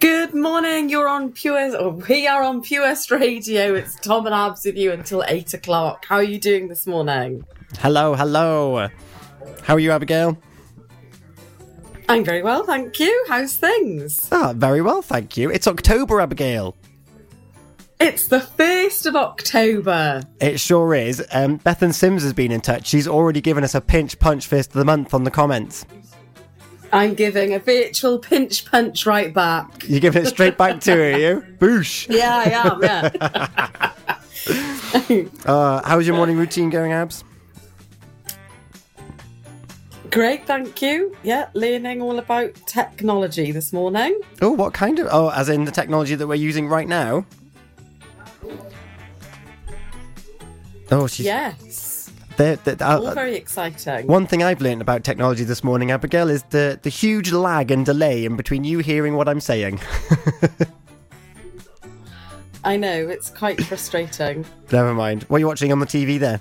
Good 0.00 0.32
morning. 0.34 0.88
You're 0.88 1.08
on 1.08 1.32
Pure. 1.32 1.76
Or 1.76 1.90
we 1.90 2.26
are 2.26 2.42
on 2.42 2.62
Pure 2.62 2.82
West 2.82 3.10
Radio. 3.10 3.74
It's 3.74 3.94
Tom 3.96 4.24
and 4.24 4.34
Abs 4.34 4.64
with 4.64 4.76
you 4.76 4.90
until 4.92 5.22
eight 5.28 5.52
o'clock. 5.52 6.06
How 6.06 6.16
are 6.16 6.22
you 6.22 6.40
doing 6.40 6.68
this 6.68 6.86
morning? 6.86 7.44
Hello, 7.80 8.14
hello. 8.14 8.88
How 9.62 9.74
are 9.74 9.78
you, 9.78 9.90
Abigail? 9.90 10.38
I'm 12.08 12.24
very 12.24 12.42
well, 12.42 12.64
thank 12.64 12.98
you. 12.98 13.24
How's 13.28 13.56
things? 13.56 14.28
Ah, 14.32 14.54
very 14.56 14.80
well, 14.80 15.02
thank 15.02 15.36
you. 15.36 15.50
It's 15.50 15.66
October, 15.66 16.20
Abigail. 16.20 16.74
It's 18.00 18.28
the 18.28 18.40
first 18.40 19.04
of 19.04 19.14
October. 19.14 20.22
It 20.40 20.58
sure 20.58 20.94
is. 20.94 21.22
Um, 21.32 21.58
Bethan 21.58 21.92
Sims 21.92 22.22
has 22.22 22.32
been 22.32 22.50
in 22.50 22.62
touch. 22.62 22.86
She's 22.86 23.06
already 23.06 23.42
given 23.42 23.62
us 23.62 23.74
a 23.74 23.80
pinch 23.80 24.18
punch 24.18 24.46
fist 24.46 24.70
of 24.70 24.74
the 24.76 24.84
month 24.84 25.12
on 25.12 25.24
the 25.24 25.30
comments. 25.30 25.84
I'm 26.92 27.14
giving 27.14 27.54
a 27.54 27.58
virtual 27.58 28.18
pinch 28.18 28.66
punch 28.70 29.06
right 29.06 29.32
back. 29.32 29.84
You're 29.88 30.00
giving 30.00 30.24
it 30.24 30.26
straight 30.28 30.58
back 30.58 30.80
to 30.80 30.92
her, 30.92 31.12
are 31.12 31.18
you? 31.18 31.44
Boosh. 31.58 32.06
Yeah, 32.10 32.36
I 32.36 32.68
am. 32.68 32.82
Yeah. 32.82 33.90
Uh, 35.46 35.80
how's 35.84 36.06
your 36.06 36.16
morning 36.16 36.36
routine 36.36 36.68
going, 36.68 36.92
Abs? 36.92 37.22
Great, 40.10 40.46
thank 40.46 40.82
you. 40.82 41.16
Yeah, 41.22 41.48
learning 41.54 42.02
all 42.02 42.18
about 42.18 42.54
technology 42.66 43.52
this 43.52 43.72
morning. 43.72 44.20
Oh, 44.42 44.50
what 44.50 44.74
kind 44.74 44.98
of? 44.98 45.08
Oh, 45.10 45.30
as 45.30 45.48
in 45.48 45.64
the 45.64 45.70
technology 45.70 46.14
that 46.16 46.26
we're 46.26 46.34
using 46.34 46.68
right 46.68 46.88
now? 46.88 47.24
Oh, 50.90 51.06
she's. 51.06 51.24
Yes, 51.24 51.56
there- 52.42 52.56
there- 52.76 52.76
uh, 52.88 52.98
all 52.98 53.06
uh, 53.08 53.14
very 53.14 53.36
exciting. 53.36 54.06
One 54.06 54.26
thing 54.26 54.42
I've 54.42 54.60
learned 54.60 54.82
about 54.82 55.04
technology 55.04 55.44
this 55.44 55.62
morning, 55.62 55.90
Abigail, 55.90 56.28
is 56.28 56.42
the, 56.50 56.78
the 56.82 56.88
huge 56.90 57.30
lag 57.32 57.70
and 57.70 57.86
delay 57.86 58.24
in 58.24 58.36
between 58.36 58.64
you 58.64 58.80
hearing 58.80 59.14
what 59.16 59.28
I'm 59.28 59.40
saying. 59.40 59.80
I 62.64 62.76
know 62.76 63.08
it's 63.08 63.28
quite 63.30 63.62
frustrating. 63.64 64.44
Never 64.70 64.94
mind. 64.94 65.24
What 65.24 65.36
are 65.36 65.40
you 65.40 65.46
watching 65.46 65.72
on 65.72 65.78
the 65.80 65.86
TV 65.86 66.18
there? 66.18 66.40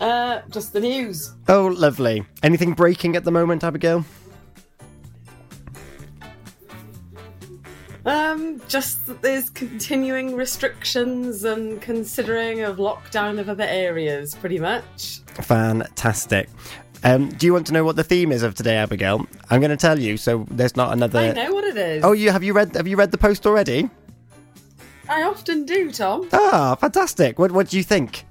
Uh, 0.00 0.42
just 0.50 0.72
the 0.72 0.80
news. 0.80 1.32
Oh, 1.48 1.66
lovely. 1.68 2.24
Anything 2.42 2.72
breaking 2.74 3.16
at 3.16 3.24
the 3.24 3.30
moment, 3.30 3.64
Abigail? 3.64 4.04
Um, 8.06 8.62
just 8.68 9.04
that 9.08 9.20
there's 9.20 9.50
continuing 9.50 10.36
restrictions 10.36 11.42
and 11.42 11.82
considering 11.82 12.60
of 12.62 12.76
lockdown 12.76 13.40
of 13.40 13.48
other 13.48 13.64
areas, 13.64 14.36
pretty 14.36 14.60
much. 14.60 15.18
Fantastic. 15.42 16.48
Um, 17.02 17.28
do 17.30 17.46
you 17.46 17.52
want 17.52 17.66
to 17.66 17.72
know 17.72 17.84
what 17.84 17.96
the 17.96 18.04
theme 18.04 18.30
is 18.30 18.44
of 18.44 18.54
today, 18.54 18.76
Abigail? 18.76 19.26
I'm 19.50 19.60
going 19.60 19.70
to 19.70 19.76
tell 19.76 19.98
you, 19.98 20.16
so 20.16 20.46
there's 20.50 20.76
not 20.76 20.92
another. 20.92 21.18
I 21.18 21.32
know 21.32 21.52
what 21.52 21.64
it 21.64 21.76
is. 21.76 22.04
Oh, 22.04 22.12
you 22.12 22.30
have 22.30 22.44
you 22.44 22.52
read 22.52 22.74
have 22.76 22.86
you 22.86 22.96
read 22.96 23.10
the 23.10 23.18
post 23.18 23.44
already? 23.44 23.90
I 25.08 25.22
often 25.22 25.64
do, 25.64 25.90
Tom. 25.90 26.28
Ah, 26.32 26.76
fantastic. 26.80 27.38
What 27.38 27.52
what 27.52 27.68
do 27.68 27.76
you 27.76 27.82
think? 27.82 28.24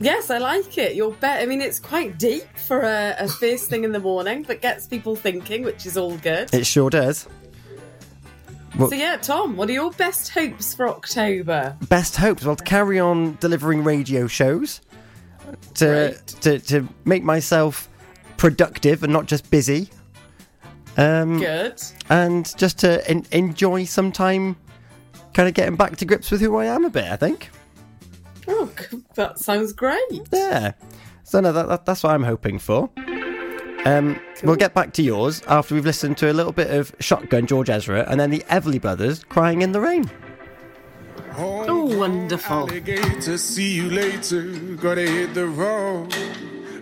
Yes, 0.00 0.30
I 0.30 0.38
like 0.38 0.78
it. 0.78 0.94
You're 0.94 1.12
bet. 1.12 1.42
I 1.42 1.46
mean, 1.46 1.60
it's 1.60 1.80
quite 1.80 2.18
deep 2.18 2.46
for 2.56 2.82
a, 2.82 3.16
a 3.18 3.28
first 3.28 3.68
thing 3.68 3.82
in 3.82 3.90
the 3.90 3.98
morning, 4.00 4.44
but 4.44 4.60
gets 4.60 4.86
people 4.86 5.16
thinking, 5.16 5.62
which 5.64 5.86
is 5.86 5.96
all 5.96 6.16
good. 6.18 6.52
It 6.54 6.66
sure 6.66 6.90
does. 6.90 7.28
Well- 8.78 8.88
So 8.90 8.94
yeah, 8.96 9.16
Tom, 9.16 9.56
what 9.56 9.68
are 9.68 9.72
your 9.72 9.90
best 9.92 10.30
hopes 10.30 10.72
for 10.74 10.88
October? 10.88 11.76
Best 11.88 12.16
hopes. 12.16 12.44
Well, 12.44 12.56
to 12.56 12.64
carry 12.64 12.98
on 13.00 13.36
delivering 13.40 13.82
radio 13.84 14.26
shows, 14.26 14.80
to 15.74 16.16
to 16.40 16.58
to 16.60 16.88
make 17.04 17.22
myself 17.24 17.88
productive 18.36 19.02
and 19.02 19.12
not 19.12 19.26
just 19.26 19.50
busy, 19.50 19.90
um, 20.96 21.38
Good. 21.40 21.82
and 22.08 22.56
just 22.56 22.78
to 22.80 23.06
en- 23.10 23.26
enjoy 23.32 23.84
some 23.84 24.12
time, 24.12 24.56
kind 25.34 25.48
of 25.48 25.54
getting 25.54 25.76
back 25.76 25.96
to 25.96 26.04
grips 26.04 26.30
with 26.30 26.40
who 26.40 26.56
I 26.56 26.66
am 26.66 26.84
a 26.84 26.90
bit. 26.90 27.04
I 27.06 27.16
think. 27.16 27.50
Oh, 28.46 28.70
that 29.14 29.38
sounds 29.38 29.72
great. 29.72 29.98
Yeah. 30.32 30.72
So 31.24 31.40
no, 31.40 31.52
that, 31.52 31.68
that, 31.68 31.84
that's 31.84 32.02
what 32.02 32.12
I'm 32.14 32.22
hoping 32.22 32.58
for. 32.58 32.88
Um, 33.84 34.20
We'll 34.42 34.56
get 34.56 34.74
back 34.74 34.92
to 34.94 35.02
yours 35.02 35.42
after 35.48 35.74
we've 35.74 35.84
listened 35.84 36.16
to 36.18 36.30
a 36.30 36.34
little 36.34 36.52
bit 36.52 36.70
of 36.70 36.94
Shotgun 37.00 37.46
George 37.46 37.68
Ezra 37.70 38.04
and 38.08 38.20
then 38.20 38.30
the 38.30 38.40
Everly 38.48 38.80
Brothers 38.80 39.24
crying 39.24 39.62
in 39.62 39.72
the 39.72 39.80
rain. 39.80 40.08
Oh, 41.36 41.96
wonderful. 41.98 42.68
Alligator, 42.68 43.38
see 43.38 43.74
you 43.74 43.90
later. 43.90 44.42
Gotta 44.76 45.02
hit 45.02 45.34
the 45.34 45.46
road. 45.46 46.14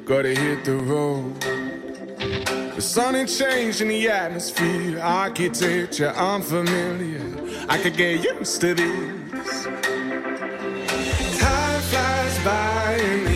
Gotta 0.04 0.35
hit 0.35 0.64
the 0.64 0.76
road. 0.76 1.40
The 2.74 2.82
sun 2.82 3.16
ain't 3.16 3.28
changing 3.30 3.88
the 3.88 4.09
atmosphere. 4.11 5.00
Architecture 5.00 6.09
unfamiliar. 6.11 7.22
I 7.68 7.78
could 7.78 7.96
get 7.96 8.22
used 8.22 8.61
to 8.61 8.74
this. 8.74 9.64
Time 11.38 11.80
flies 11.82 12.38
by 12.44 12.98
in 13.00 13.24
the 13.24 13.36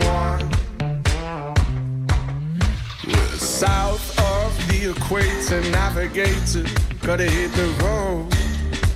South 3.61 4.17
of 4.33 4.51
the 4.69 4.89
equator, 4.89 5.61
navigator. 5.69 6.65
Gotta 7.05 7.29
hit 7.29 7.51
the 7.53 7.67
road, 7.83 8.25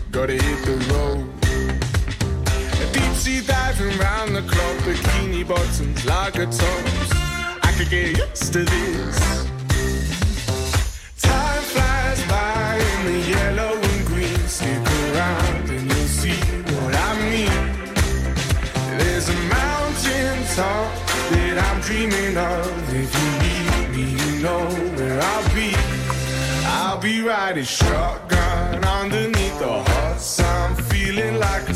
gotta 0.10 0.34
hit 0.34 0.60
the 0.66 0.78
road. 0.92 1.30
Deep 2.92 3.14
sea 3.14 3.42
diving 3.46 3.96
round 4.00 4.36
the 4.36 4.42
clock, 4.42 4.78
bikini 4.86 5.48
bottoms, 5.48 6.04
lager 6.08 6.48
tops. 6.48 7.12
I 7.68 7.72
could 7.78 7.92
get 7.92 8.18
used 8.18 8.54
to 8.54 8.64
this. 8.64 9.20
Time 11.22 11.64
flies 11.74 12.22
by 12.28 12.82
in 12.90 13.00
the 13.10 13.20
yellow 13.36 13.74
and 13.90 14.06
green. 14.08 14.48
Stick 14.48 14.88
around 15.14 15.70
and 15.76 15.86
you'll 15.92 16.14
see 16.22 16.40
what 16.74 16.94
I 17.08 17.12
mean. 17.30 17.62
There's 18.98 19.30
a 19.30 19.38
mountain 19.58 20.38
top 20.56 20.90
that 21.30 21.56
I'm 21.68 21.82
dreaming 21.82 22.36
of. 22.36 22.85
Riding 27.48 27.64
shotgun 27.64 28.84
underneath 28.84 29.60
the 29.60 29.68
hot 29.68 30.20
sun, 30.20 30.76
feeling 30.90 31.38
like 31.38 31.70
a 31.70 31.76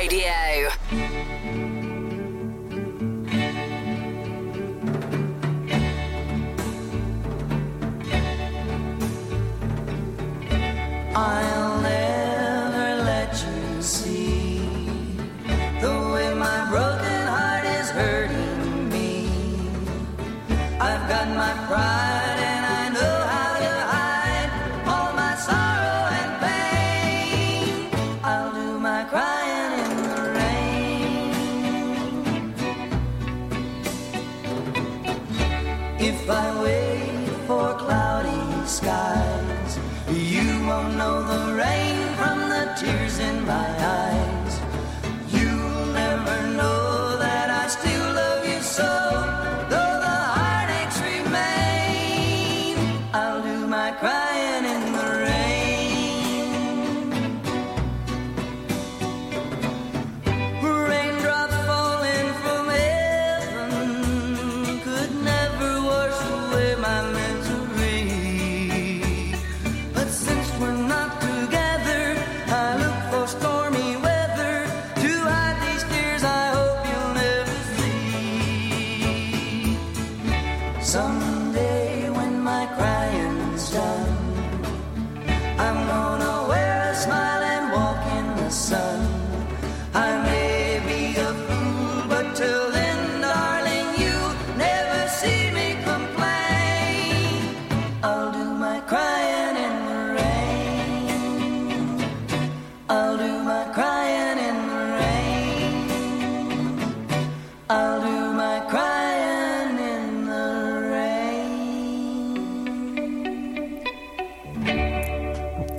Radio. 0.00 0.49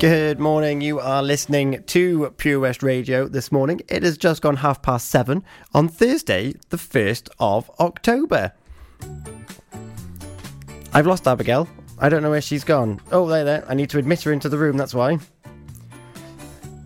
Good 0.01 0.39
morning. 0.39 0.81
You 0.81 0.99
are 0.99 1.21
listening 1.21 1.83
to 1.83 2.31
Pure 2.37 2.61
West 2.61 2.81
Radio 2.81 3.27
this 3.27 3.51
morning. 3.51 3.81
It 3.87 4.01
has 4.01 4.17
just 4.17 4.41
gone 4.41 4.55
half 4.55 4.81
past 4.81 5.09
seven 5.09 5.43
on 5.75 5.89
Thursday, 5.89 6.55
the 6.69 6.77
1st 6.77 7.29
of 7.39 7.69
October. 7.79 8.51
I've 10.91 11.05
lost 11.05 11.27
Abigail. 11.27 11.69
I 11.99 12.09
don't 12.09 12.23
know 12.23 12.31
where 12.31 12.41
she's 12.41 12.63
gone. 12.63 12.99
Oh, 13.11 13.27
there, 13.27 13.43
there. 13.43 13.63
I 13.69 13.75
need 13.75 13.91
to 13.91 13.99
admit 13.99 14.23
her 14.23 14.33
into 14.33 14.49
the 14.49 14.57
room, 14.57 14.75
that's 14.75 14.95
why. 14.95 15.19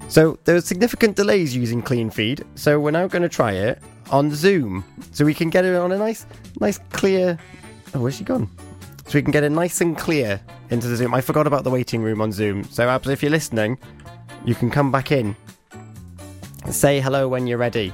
So, 0.10 0.38
there 0.44 0.56
were 0.56 0.60
significant 0.60 1.16
delays 1.16 1.56
using 1.56 1.82
Cleanfeed, 1.82 2.44
so 2.56 2.82
we're 2.82 2.92
now 2.92 3.08
going 3.08 3.22
to 3.24 3.30
try 3.30 3.54
it 3.54 3.82
on 4.12 4.36
Zoom. 4.36 4.84
So 5.14 5.24
we 5.24 5.34
can 5.34 5.50
get 5.50 5.64
her 5.64 5.80
on 5.80 5.94
a 5.94 5.98
nice, 5.98 6.26
nice 6.60 6.80
clear. 6.92 7.40
Oh, 7.94 8.02
where's 8.02 8.18
she 8.18 8.26
gone? 8.26 8.50
So 9.08 9.20
we 9.20 9.22
can 9.22 9.32
get 9.32 9.44
it 9.44 9.52
nice 9.52 9.82
and 9.82 9.98
clear 9.98 10.42
into 10.72 10.88
the 10.88 10.96
Zoom. 10.96 11.14
I 11.14 11.22
forgot 11.22 11.46
about 11.46 11.64
the 11.64 11.70
waiting 11.70 12.02
room 12.02 12.22
on 12.22 12.32
Zoom. 12.32 12.64
So, 12.66 12.90
Abs, 12.90 13.08
if 13.08 13.22
you're 13.22 13.32
listening, 13.32 13.78
you 14.46 14.56
can 14.56 14.72
come 14.72 14.92
back 14.92 15.12
in. 15.12 15.36
Say 16.72 17.00
hello 17.00 17.28
when 17.28 17.46
you're 17.46 17.60
ready. 17.60 17.94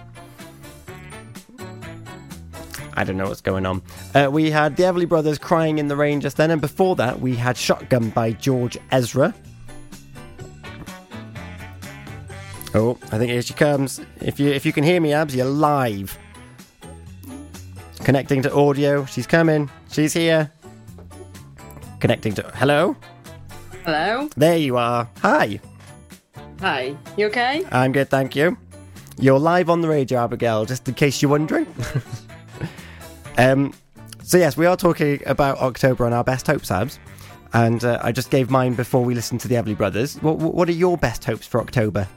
I 2.93 3.03
don't 3.03 3.17
know 3.17 3.27
what's 3.27 3.41
going 3.41 3.65
on. 3.65 3.81
Uh, 4.13 4.29
we 4.31 4.51
had 4.51 4.77
the 4.77 4.83
Everly 4.83 5.07
Brothers 5.07 5.37
crying 5.37 5.79
in 5.79 5.87
the 5.87 5.95
rain 5.95 6.21
just 6.21 6.37
then, 6.37 6.51
and 6.51 6.61
before 6.61 6.95
that, 6.97 7.19
we 7.19 7.35
had 7.35 7.57
Shotgun 7.57 8.09
by 8.11 8.31
George 8.31 8.77
Ezra. 8.91 9.33
Oh, 12.73 12.97
I 13.11 13.17
think 13.17 13.31
here 13.31 13.41
she 13.41 13.53
comes. 13.53 13.99
If 14.21 14.39
you 14.39 14.49
if 14.49 14.65
you 14.65 14.71
can 14.71 14.85
hear 14.85 15.01
me, 15.01 15.11
Abs, 15.11 15.35
you're 15.35 15.45
live. 15.45 16.17
Connecting 18.03 18.41
to 18.43 18.53
audio. 18.53 19.05
She's 19.05 19.27
coming. 19.27 19.69
She's 19.89 20.13
here. 20.13 20.51
Connecting 22.01 22.33
to. 22.33 22.51
Hello. 22.55 22.95
Hello. 23.85 24.27
There 24.35 24.57
you 24.57 24.75
are. 24.75 25.07
Hi. 25.21 25.59
Hi. 26.59 26.97
You 27.15 27.27
okay? 27.27 27.63
I'm 27.71 27.91
good, 27.91 28.09
thank 28.09 28.35
you. 28.35 28.57
You're 29.19 29.37
live 29.39 29.69
on 29.69 29.81
the 29.81 29.87
radio, 29.87 30.23
Abigail, 30.23 30.65
just 30.65 30.87
in 30.87 30.95
case 30.95 31.21
you're 31.21 31.29
wondering. 31.29 31.67
um, 33.37 33.71
so 34.23 34.37
yes, 34.39 34.57
we 34.57 34.65
are 34.65 34.75
talking 34.75 35.21
about 35.27 35.59
October 35.59 36.05
and 36.05 36.13
our 36.13 36.23
best 36.23 36.47
hopes, 36.47 36.71
Abs. 36.71 36.97
And 37.53 37.83
uh, 37.83 37.99
I 38.01 38.11
just 38.11 38.31
gave 38.31 38.49
mine 38.49 38.73
before 38.73 39.03
we 39.05 39.13
listened 39.13 39.41
to 39.41 39.47
the 39.47 39.55
Everly 39.55 39.77
Brothers. 39.77 40.15
What, 40.23 40.37
what 40.37 40.67
are 40.69 40.73
your 40.73 40.97
best 40.97 41.23
hopes 41.23 41.45
for 41.45 41.61
October? 41.61 42.07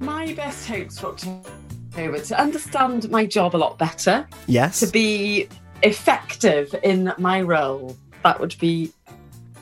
My 0.00 0.32
best 0.32 0.66
hopes 0.66 0.98
for 0.98 1.08
October 1.08 2.20
to 2.20 2.40
understand 2.40 3.10
my 3.10 3.26
job 3.26 3.54
a 3.54 3.58
lot 3.58 3.78
better, 3.78 4.26
Yes. 4.46 4.80
to 4.80 4.86
be 4.86 5.48
effective 5.82 6.74
in 6.82 7.12
my 7.18 7.40
role. 7.42 7.96
That 8.24 8.40
would 8.40 8.56
be 8.58 8.92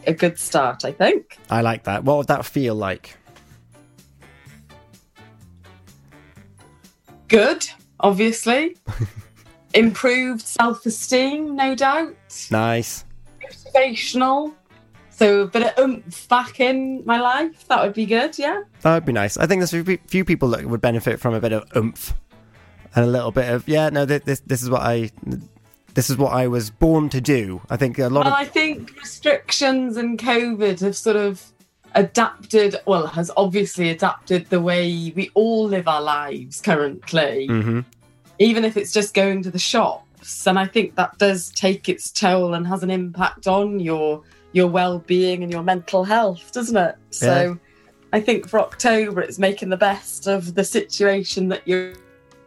a 0.07 0.15
good 0.15 0.39
start, 0.39 0.85
I 0.85 0.93
think. 0.93 1.39
I 1.51 1.61
like 1.61 1.85
that. 1.85 2.05
What 2.05 2.19
would 2.19 2.29
that 2.29 2.45
feel 2.45 2.75
like? 2.75 3.17
Good, 7.29 7.67
obviously. 8.01 8.77
Improved 9.75 10.43
self 10.43 10.87
esteem, 10.87 11.57
no 11.57 11.75
doubt. 11.75 12.17
Nice. 12.51 13.05
Motivational. 13.43 14.55
So 15.11 15.41
a 15.41 15.47
bit 15.47 15.63
of 15.63 15.79
oomph 15.79 16.29
back 16.29 16.61
in 16.61 17.03
my 17.05 17.19
life. 17.19 17.67
That 17.69 17.83
would 17.83 17.95
be 17.95 18.07
good, 18.07 18.39
yeah. 18.39 18.63
That 18.83 18.95
would 18.95 19.07
be 19.07 19.13
nice. 19.13 19.37
I 19.37 19.47
think 19.47 19.61
there's 19.61 19.73
a 19.75 19.83
few- 19.85 19.99
few 20.07 20.25
people 20.25 20.49
that 20.51 20.65
would 20.67 20.81
benefit 20.81 21.21
from 21.21 21.35
a 21.35 21.41
bit 21.41 21.53
of 21.53 21.65
oomph 21.77 22.15
and 22.95 23.05
a 23.05 23.09
little 23.09 23.33
bit 23.33 23.51
of 23.51 23.67
yeah. 23.69 23.89
No, 23.91 24.05
this 24.05 24.41
this 24.41 24.63
is 24.63 24.71
what 24.71 24.83
I 24.83 25.11
this 25.97 26.11
is 26.11 26.19
what 26.19 26.33
I 26.33 26.47
was 26.47 26.69
born 26.71 27.09
to 27.09 27.21
do. 27.21 27.61
I 27.71 27.77
think 27.77 27.99
a 27.99 28.09
lot 28.09 28.27
Well, 28.27 28.35
of 28.35 28.39
I 28.39 28.45
think 28.45 28.95
restrictions 29.01 29.97
and 29.97 30.19
COVID 30.19 30.79
have 30.81 30.95
sort 30.95 31.17
of 31.17 31.43
adapted, 31.95 32.77
well, 32.87 33.07
has 33.07 33.31
obviously 33.37 33.89
adapted 33.89 34.51
the 34.51 34.61
way 34.61 35.13
we 35.17 35.31
all 35.33 35.67
live 35.67 35.89
our 35.89 36.03
lives 36.03 36.61
currently, 36.61 37.49
Mhm. 37.51 37.85
even 38.39 38.65
if 38.67 38.77
it's 38.77 38.93
just 38.93 39.15
going 39.15 39.43
to 39.45 39.51
the 39.51 39.59
shops. 39.59 40.47
And 40.47 40.59
I 40.59 40.67
think 40.67 40.97
that 40.97 41.17
does 41.17 41.51
take 41.51 41.89
its 41.89 42.11
toll 42.11 42.53
and 42.53 42.67
has 42.67 42.83
an 42.83 42.91
impact 42.91 43.47
on 43.49 43.81
your 43.81 44.23
your 44.53 44.69
well-being 44.69 45.43
and 45.43 45.53
your 45.53 45.63
mental 45.63 46.03
health, 46.05 46.51
doesn't 46.53 46.77
it? 46.79 46.95
So 47.11 47.59
I 48.13 48.21
think 48.21 48.49
for 48.49 48.59
October 48.59 49.21
it's 49.21 49.39
making 49.39 49.69
the 49.69 49.77
best 49.77 50.27
of 50.27 50.55
the 50.55 50.65
situation 50.65 51.49
that 51.49 51.61
you're 51.67 51.93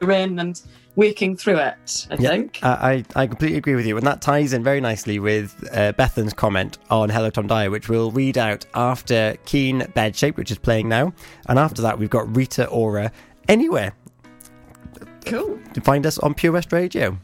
in 0.02 0.40
and 0.40 0.60
working 1.00 1.36
through 1.38 1.58
it, 1.58 2.08
I 2.12 2.16
Yeah, 2.20 2.30
think. 2.30 2.60
I, 2.62 3.04
I 3.16 3.22
I 3.24 3.28
completely 3.28 3.58
agree 3.58 3.76
with 3.76 3.86
you, 3.88 3.98
and 3.98 4.06
that 4.06 4.22
ties 4.22 4.54
in 4.54 4.64
very 4.64 4.82
nicely 4.82 5.18
with 5.18 5.68
uh, 5.74 5.94
Bethan's 5.94 6.34
comment 6.34 6.78
on 6.90 7.10
Hello 7.10 7.30
Tom 7.30 7.48
Dyer, 7.48 7.72
which 7.72 7.88
we'll 7.90 8.12
read 8.12 8.38
out 8.38 8.66
after 8.76 9.36
Keane 9.46 9.82
Bedshaped, 9.96 10.36
which 10.38 10.52
is 10.52 10.58
playing 10.58 10.90
now, 10.90 11.14
and 11.48 11.58
after 11.58 11.82
that 11.82 11.98
we've 11.98 12.10
got 12.10 12.36
Rita 12.36 12.68
Ora. 12.68 13.12
Anywhere, 13.48 13.94
Cool. 15.26 15.58
find 15.84 16.06
us 16.06 16.18
on 16.20 16.34
Pure 16.34 16.54
West 16.54 16.72
Radio. 16.74 17.18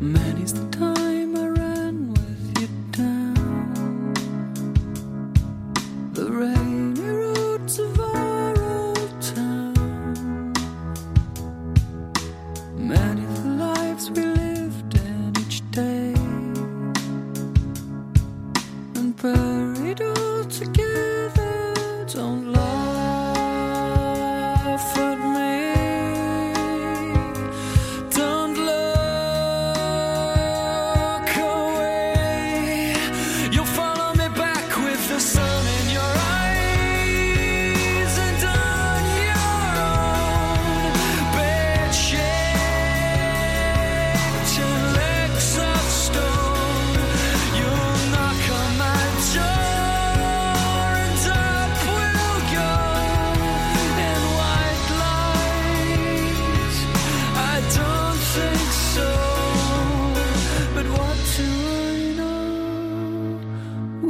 Many's 0.00 0.52
the 0.54 0.68
time 0.70 0.89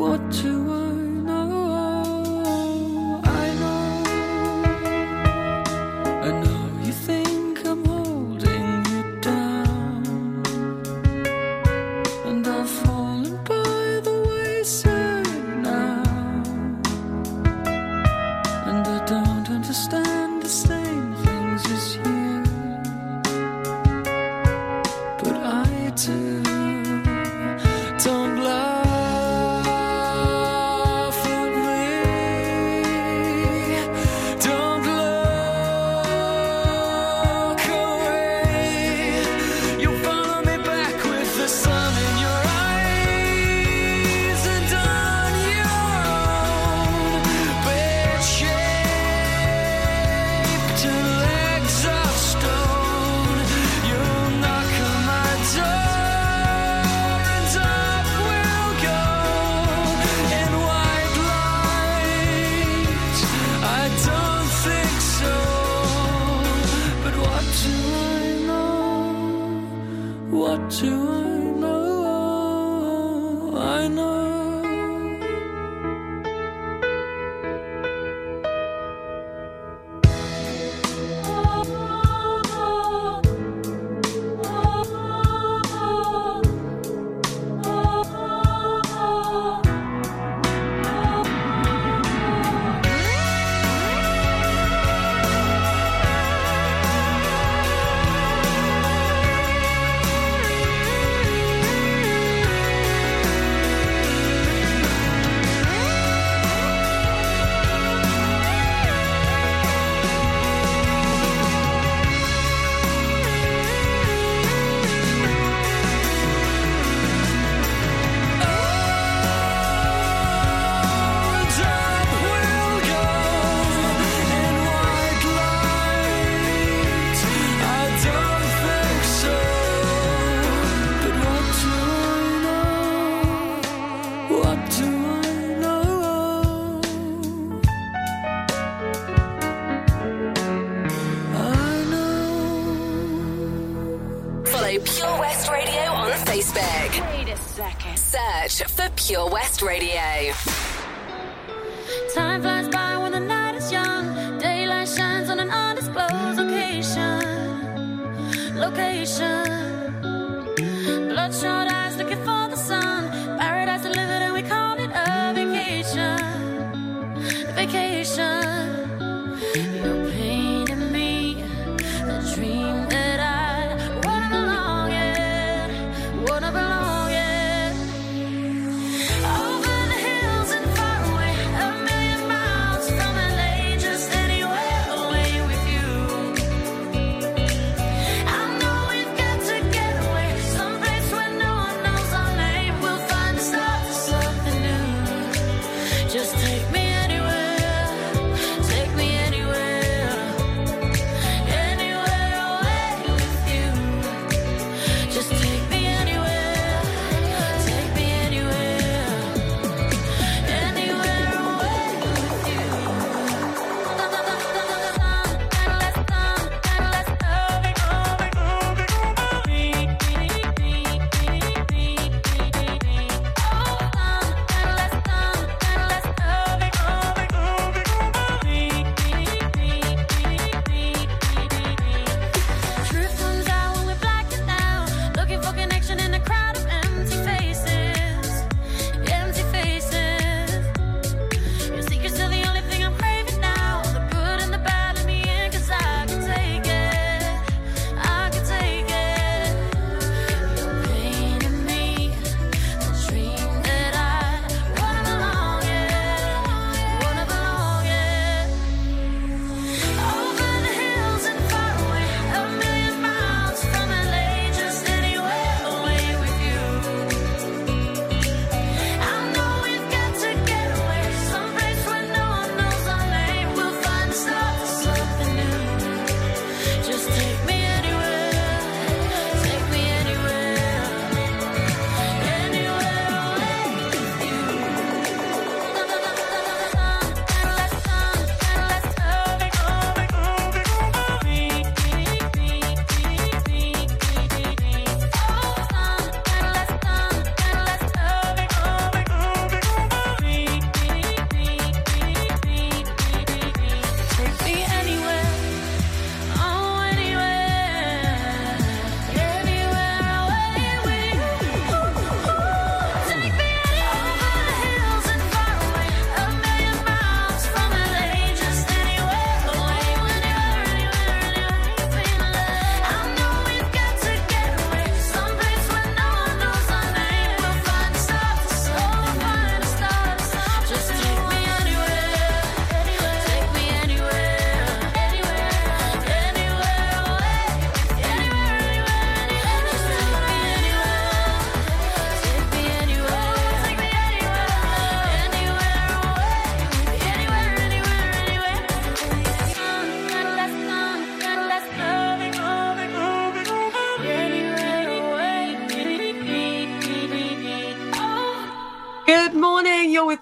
What 0.00 0.30
do 0.30 0.59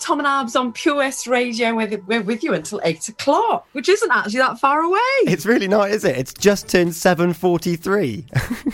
Tom 0.09 0.21
and 0.21 0.27
Abs 0.27 0.57
on 0.57 0.73
Pure 0.73 0.97
West 0.97 1.27
Radio. 1.27 1.75
We're, 1.75 1.99
we're 2.07 2.23
with 2.23 2.43
you 2.43 2.55
until 2.55 2.81
eight 2.83 3.11
o'clock, 3.11 3.69
which 3.73 3.91
isn't 3.91 4.11
actually 4.11 4.39
that 4.39 4.59
far 4.59 4.81
away. 4.81 4.99
It's 5.25 5.45
really 5.45 5.69
not, 5.69 5.91
is 5.91 6.03
it? 6.03 6.17
It's 6.17 6.33
just 6.33 6.67
turned 6.67 6.93
7.43. 6.93 8.25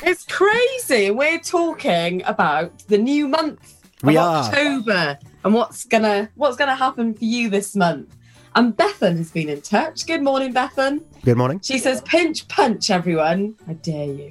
It's 0.07 0.25
crazy. 0.27 1.11
We're 1.11 1.41
talking 1.41 2.23
about 2.25 2.87
the 2.87 2.99
new 2.99 3.27
month 3.27 3.83
of 4.01 4.05
We 4.05 4.17
are. 4.17 4.45
October 4.45 5.19
and 5.43 5.55
what's 5.55 5.85
gonna 5.87 6.31
what's 6.37 6.57
gonna 6.57 6.77
happen 6.77 7.15
for 7.15 7.25
you 7.25 7.51
this 7.51 7.75
month. 7.75 8.15
And 8.57 8.77
Bethan 8.77 9.17
has 9.17 9.33
been 9.33 9.49
in 9.49 9.61
touch. 9.63 10.07
Good 10.07 10.23
morning, 10.23 10.55
Bethan. 10.55 11.03
Good 11.25 11.37
morning. 11.37 11.61
She 11.61 11.79
says, 11.79 12.01
pinch 12.03 12.47
punch, 12.47 12.89
everyone. 12.89 13.57
I 13.67 13.73
dare 13.73 14.07
you. 14.07 14.31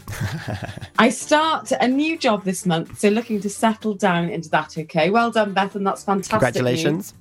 I 1.00 1.10
start 1.10 1.74
a 1.74 1.88
new 1.88 2.18
job 2.18 2.46
this 2.46 2.66
month, 2.66 3.00
so 3.00 3.10
looking 3.10 3.42
to 3.42 3.50
settle 3.50 3.96
down 3.96 4.30
into 4.30 4.50
that, 4.52 4.78
okay? 4.78 5.10
Well 5.10 5.30
done, 5.30 5.54
Bethan. 5.54 5.84
That's 5.84 6.04
fantastic. 6.04 6.32
news. 6.32 6.40
Congratulations. 6.40 7.14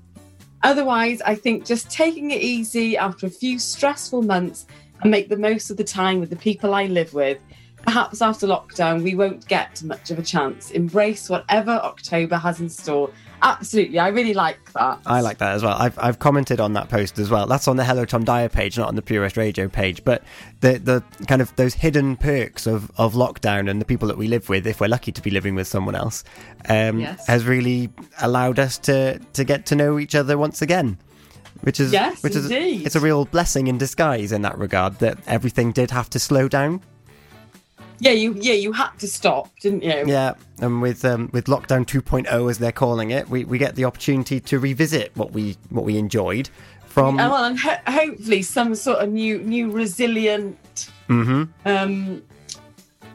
Otherwise, 0.62 1.20
I 1.22 1.34
think 1.34 1.64
just 1.64 1.90
taking 1.90 2.30
it 2.30 2.40
easy 2.40 2.96
after 2.96 3.26
a 3.26 3.30
few 3.30 3.59
stressful 3.59 4.22
months 4.22 4.66
and 5.00 5.11
make 5.11 5.28
the 5.28 5.36
most 5.36 5.70
of 5.70 5.76
the 5.76 5.84
time 5.84 6.20
with 6.20 6.30
the 6.30 6.36
people 6.36 6.72
I 6.72 6.86
live 6.86 7.12
with. 7.14 7.38
Perhaps 7.82 8.22
after 8.22 8.46
lockdown, 8.46 9.03
we 9.03 9.16
won't 9.16 9.48
get 9.48 9.82
much 9.82 10.12
of 10.12 10.20
a 10.20 10.22
chance. 10.22 10.70
Embrace 10.70 11.28
whatever 11.28 11.72
October 11.72 12.36
has 12.36 12.61
in 12.61 12.68
store. 12.68 13.11
Absolutely. 13.43 13.99
I 13.99 14.09
really 14.09 14.34
like 14.34 14.72
that. 14.74 15.01
I 15.05 15.20
like 15.20 15.38
that 15.38 15.55
as 15.55 15.62
well. 15.62 15.76
I've, 15.78 15.99
I've 15.99 16.18
commented 16.20 16.61
on 16.61 16.74
that 16.74 16.88
post 16.88 17.18
as 17.18 17.28
well. 17.28 17.47
That's 17.47 17.66
on 17.66 17.76
the 17.76 17.84
Hello 17.84 18.05
Tom 18.05 18.24
Dyer 18.24 18.49
page, 18.49 18.78
not 18.78 18.88
on 18.88 18.95
the 18.95 19.03
Pure 19.03 19.22
West 19.22 19.36
Radio 19.36 19.68
page. 19.68 20.05
But 20.05 20.22
the 20.61 20.78
the 20.78 21.03
kind 21.26 21.43
of 21.43 21.55
those 21.57 21.74
hidden 21.74 22.16
perks 22.16 22.66
of, 22.66 22.90
of 22.97 23.14
lockdown 23.14 23.68
and 23.68 23.80
the 23.80 23.84
people 23.84 24.07
that 24.09 24.16
we 24.16 24.28
live 24.28 24.49
with, 24.49 24.66
if 24.66 24.80
we're 24.80 24.86
lucky 24.88 25.11
to 25.12 25.20
be 25.22 25.30
living 25.30 25.55
with 25.57 25.66
someone 25.66 25.95
else, 25.97 26.22
um, 26.68 27.01
Yes. 27.01 27.26
has 27.26 27.45
really 27.45 27.90
allowed 28.20 28.59
us 28.59 28.78
to 28.78 29.18
to 29.18 29.45
get 29.45 29.66
to 29.66 29.74
know 29.76 29.99
each 29.99 30.14
other 30.14 30.38
once 30.38 30.62
again. 30.62 30.99
Which 31.62 31.78
is 31.78 31.93
Yes, 31.93 32.22
which 32.24 32.34
is 32.34 32.51
indeed. 32.51 32.86
it's 32.86 32.97
a 32.97 33.01
real 33.01 33.24
blessing 33.24 33.66
in 33.68 33.78
disguise 33.78 34.32
in 34.32 34.43
that 34.43 34.59
regard 34.59 34.99
that 34.99 35.18
everything 35.26 35.70
did 35.72 35.90
have 35.93 36.11
to 36.11 36.18
slow 36.18 36.49
down. 36.49 36.80
Yeah, 38.03 38.11
you 38.11 38.34
yeah, 38.40 38.55
you 38.55 38.72
had 38.72 38.90
to 38.98 39.07
stop, 39.07 39.48
didn't 39.61 39.84
you? 39.84 40.05
Yeah, 40.09 40.34
and 40.59 40.82
with 40.82 41.05
um, 41.05 41.30
with 41.32 41.44
lockdown 41.46 41.86
2.0 41.86 42.50
as 42.50 42.59
they're 42.59 42.72
calling 42.72 43.11
it, 43.12 43.28
we, 43.28 43.44
we 43.44 43.59
get 43.59 43.76
the 43.76 43.84
opportunity 43.84 44.40
to 44.40 44.59
revisit 44.59 45.16
what 45.16 45.30
we 45.32 45.57
what 45.70 45.84
we 45.84 45.96
enjoyed 45.98 46.50
from 46.86 47.20
And 47.20 47.30
well, 47.30 47.44
and 47.44 47.59
ho- 47.61 47.78
hopefully 47.86 48.42
some 48.42 48.74
sort 48.74 48.98
of 48.98 49.11
new 49.12 49.38
new 49.38 49.70
resilient 49.70 50.90
Mhm. 51.09 51.48
um 51.64 52.22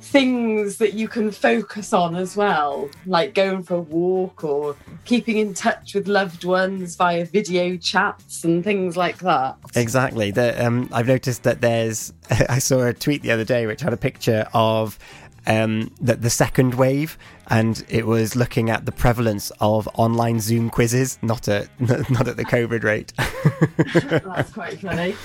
things 0.08 0.78
that 0.78 0.94
you 0.94 1.08
can 1.08 1.32
focus 1.32 1.94
on 1.94 2.16
as 2.16 2.36
well, 2.38 2.90
like 3.06 3.34
going 3.34 3.64
for 3.64 3.76
a 3.76 3.82
walk 3.82 4.44
or 4.44 4.76
keeping 5.06 5.38
in 5.38 5.54
touch 5.54 5.94
with 5.94 6.08
loved 6.08 6.44
ones 6.44 6.96
via 6.96 7.26
video 7.26 7.78
chats 7.78 8.44
and 8.44 8.64
things 8.64 8.96
like 8.96 9.20
that. 9.20 9.58
Exactly. 9.76 10.32
The, 10.32 10.66
um, 10.66 10.90
I've 10.92 11.08
noticed 11.08 11.44
that 11.44 11.62
there's. 11.62 12.14
I 12.50 12.60
saw 12.60 12.86
a 12.86 12.94
tweet 12.94 13.22
the 13.22 13.32
other 13.32 13.44
day 13.44 13.68
which 13.68 13.82
had 13.82 13.94
a 13.94 13.98
picture 13.98 14.48
of 14.54 14.98
um, 15.46 15.94
the, 16.00 16.16
the 16.16 16.30
second 16.30 16.76
wave, 16.76 17.18
and 17.48 17.84
it 17.90 18.06
was 18.06 18.36
looking 18.36 18.70
at 18.70 18.86
the 18.86 18.92
prevalence 18.92 19.52
of 19.60 19.88
online 19.94 20.40
Zoom 20.40 20.70
quizzes, 20.70 21.18
not 21.22 21.48
at 21.48 21.70
not 21.80 22.28
at 22.28 22.38
the 22.38 22.46
COVID 22.46 22.84
rate. 22.84 23.14
That's 24.26 24.52
quite 24.52 24.80
funny. 24.80 25.16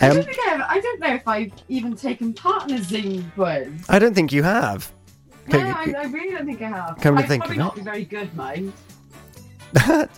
I, 0.00 0.08
Um, 0.08 0.14
don't 0.16 0.24
think 0.24 0.38
I, 0.46 0.50
have, 0.50 0.60
I 0.68 0.80
don't 0.80 1.00
know 1.00 1.14
if 1.14 1.28
I've 1.28 1.52
even 1.68 1.94
taken 1.96 2.32
part 2.32 2.70
in 2.70 2.76
a 2.78 2.82
Zoom 2.82 3.30
quiz. 3.34 3.68
I 3.88 3.98
don't 3.98 4.14
think 4.14 4.32
you 4.32 4.42
have. 4.42 4.90
No, 5.48 5.58
I, 5.58 5.94
I 5.98 6.04
really 6.04 6.34
don't 6.34 6.46
think 6.46 6.62
I 6.62 6.68
have. 6.68 6.98
Come 7.00 7.16
to 7.16 7.22
I'd 7.22 7.28
think 7.28 7.42
probably 7.44 7.56
of 7.56 7.60
it. 7.60 7.64
not 7.64 7.76
be 7.76 7.82
very 7.82 8.04
good, 8.04 8.34
mind. 8.34 8.72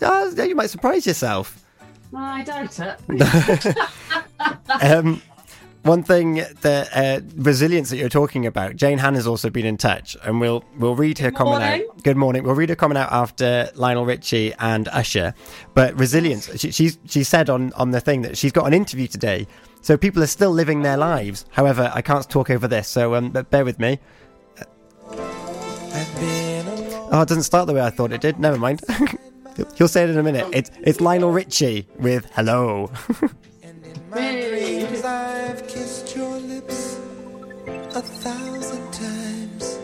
Ah, 0.02 0.24
you 0.42 0.54
might 0.54 0.70
surprise 0.70 1.06
yourself. 1.06 1.62
No, 2.10 2.18
I 2.20 2.42
doubt 2.42 2.78
it. 2.78 3.76
um, 4.82 5.20
one 5.82 6.02
thing 6.02 6.36
the 6.60 6.88
uh, 6.94 7.20
resilience 7.36 7.90
that 7.90 7.96
you're 7.96 8.08
talking 8.08 8.46
about, 8.46 8.76
Jane 8.76 8.98
Han 8.98 9.14
has 9.14 9.26
also 9.26 9.50
been 9.50 9.66
in 9.66 9.76
touch, 9.76 10.16
and 10.24 10.40
we'll 10.40 10.64
we'll 10.78 10.94
read 10.94 11.18
her 11.18 11.30
comment 11.30 11.60
morning. 11.62 11.86
out. 11.90 12.02
Good 12.02 12.16
morning. 12.16 12.44
We'll 12.44 12.54
read 12.54 12.68
her 12.68 12.76
comment 12.76 12.98
out 12.98 13.12
after 13.12 13.68
Lionel 13.74 14.04
Richie 14.06 14.54
and 14.58 14.88
Usher. 14.88 15.34
But 15.74 15.98
resilience, 15.98 16.48
she, 16.58 16.70
she's 16.70 16.98
she 17.06 17.24
said 17.24 17.50
on 17.50 17.72
on 17.74 17.90
the 17.90 18.00
thing 18.00 18.22
that 18.22 18.38
she's 18.38 18.52
got 18.52 18.66
an 18.66 18.74
interview 18.74 19.06
today, 19.08 19.46
so 19.82 19.96
people 19.96 20.22
are 20.22 20.28
still 20.28 20.50
living 20.50 20.82
their 20.82 20.96
lives. 20.96 21.44
However, 21.50 21.90
I 21.94 22.00
can't 22.00 22.28
talk 22.30 22.48
over 22.50 22.66
this, 22.68 22.88
so 22.88 23.14
um, 23.14 23.30
bear 23.30 23.64
with 23.64 23.78
me. 23.78 23.98
Oh, 27.14 27.20
it 27.20 27.28
doesn't 27.28 27.42
start 27.42 27.66
the 27.66 27.74
way 27.74 27.82
I 27.82 27.90
thought 27.90 28.12
it 28.12 28.22
did. 28.22 28.38
Never 28.38 28.56
mind. 28.56 28.80
He'll 29.76 29.88
say 29.88 30.04
it 30.04 30.10
in 30.10 30.16
a 30.16 30.22
minute. 30.22 30.46
It's 30.52 30.70
it's 30.80 31.00
Lionel 31.00 31.30
Richie 31.30 31.86
with 31.98 32.24
"Hello." 32.32 32.90
My 34.10 34.40
dreams 34.40 35.04
I've 35.04 35.66
kissed 35.68 36.16
your 36.16 36.38
lips 36.38 36.98
a 37.66 38.00
thousand 38.00 38.92
times. 38.92 39.78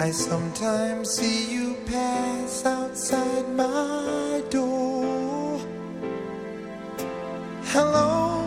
I 0.00 0.10
sometimes 0.12 1.10
see 1.10 1.52
you 1.52 1.76
pass 1.86 2.64
outside 2.64 3.48
my 3.50 4.42
door. 4.50 4.93
Hello, 7.76 8.46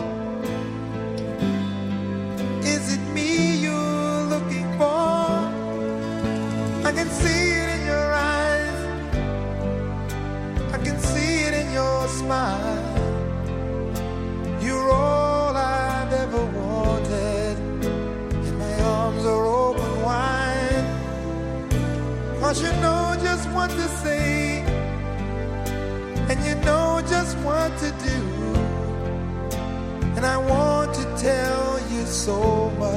is 2.64 2.94
it 2.94 3.02
me 3.14 3.58
you're 3.58 4.22
looking 4.34 4.72
for? 4.78 5.28
I 6.88 6.94
can 6.96 7.10
see 7.10 7.50
it 7.62 7.70
in 7.76 7.86
your 7.86 8.14
eyes. 8.14 8.80
I 10.72 10.78
can 10.78 10.98
see 10.98 11.44
it 11.48 11.54
in 11.56 11.74
your 11.74 12.08
smile. 12.08 12.86
You're 14.62 14.90
all 14.92 15.58
I've 15.58 16.14
ever 16.14 16.46
wanted, 16.62 17.58
and 18.48 18.58
my 18.58 18.82
arms 18.82 19.26
are 19.26 19.46
open 19.46 20.04
you 22.62 22.72
know 22.80 23.14
just 23.22 23.50
what 23.50 23.72
to 23.72 23.88
say, 24.06 24.62
and 26.30 26.40
you 26.46 26.56
know 26.64 27.02
just 27.10 27.38
what 27.40 27.78
to 27.80 27.92
do. 28.08 28.37
And 30.18 30.26
I 30.26 30.38
want 30.38 30.96
to 30.96 31.04
tell 31.16 31.80
you 31.92 32.04
so 32.08 32.72
much. 32.72 32.97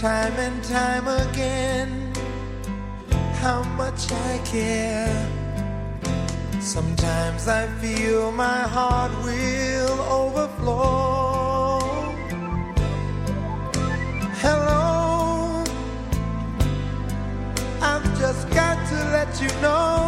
Time 0.00 0.32
and 0.34 0.62
time 0.62 1.08
again 1.08 2.12
how 3.42 3.64
much 3.76 4.12
I 4.12 4.38
care. 4.44 5.28
Sometimes 6.60 7.48
I 7.48 7.66
feel 7.80 8.30
my 8.30 8.60
heart 8.60 9.10
will 9.24 10.00
overflow. 10.20 11.80
Hello, 14.44 15.64
I've 17.82 18.20
just 18.20 18.48
got 18.50 18.78
to 18.90 18.94
let 19.10 19.40
you 19.42 19.48
know. 19.60 20.07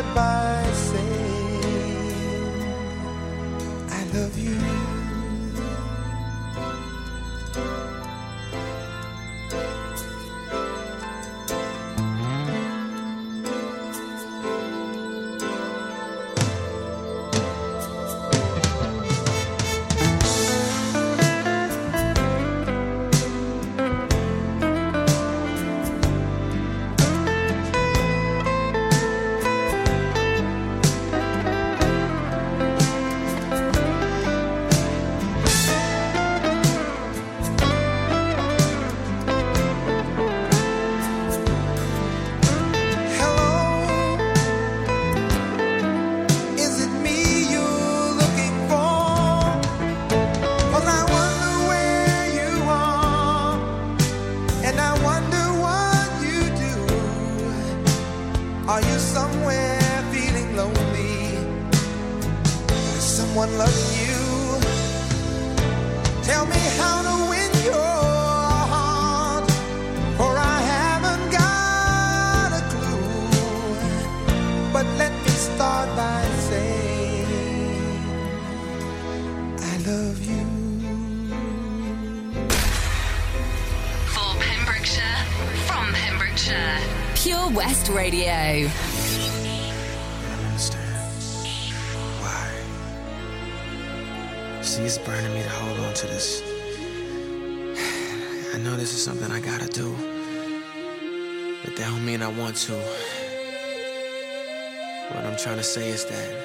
trying 105.43 105.57
to 105.57 105.63
say 105.63 105.89
is 105.89 106.05
that 106.05 106.35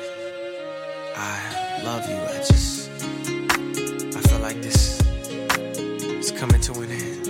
I 1.16 1.82
love 1.84 2.08
you. 2.08 2.16
I 2.16 2.38
just, 2.38 2.90
I 4.16 4.20
feel 4.22 4.38
like 4.38 4.62
this 4.62 5.02
is 6.22 6.30
coming 6.30 6.62
to 6.62 6.72
an 6.80 6.90
end. 6.90 7.26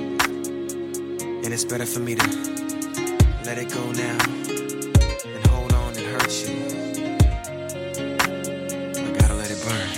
And 1.45 1.53
it's 1.53 1.65
better 1.65 1.85
for 1.85 1.99
me 1.99 2.15
to 2.15 2.27
let 3.45 3.59
it 3.59 3.73
go 3.75 3.83
now 3.91 4.17
than 5.25 5.43
hold 5.49 5.73
on 5.73 5.93
and 5.97 6.07
hurt 6.07 6.33
you. 6.47 6.55
I 9.03 9.19
gotta 9.19 9.35
let 9.35 9.51
it 9.51 9.61
burn. 9.67 9.89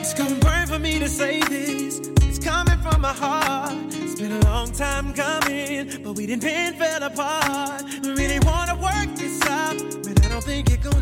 It's 0.00 0.14
gonna 0.14 0.36
burn 0.36 0.68
for 0.68 0.78
me 0.78 0.98
to 1.00 1.08
say 1.10 1.40
this. 1.40 1.98
It's 2.22 2.38
coming 2.38 2.78
from 2.78 3.02
my 3.02 3.12
heart. 3.12 3.74
It's 3.90 4.18
been 4.18 4.32
a 4.32 4.40
long 4.46 4.72
time 4.72 5.12
coming, 5.12 6.02
but 6.02 6.14
we 6.14 6.24
didn't 6.24 6.44
been 6.44 6.72
fell 6.76 7.02
apart. 7.02 7.87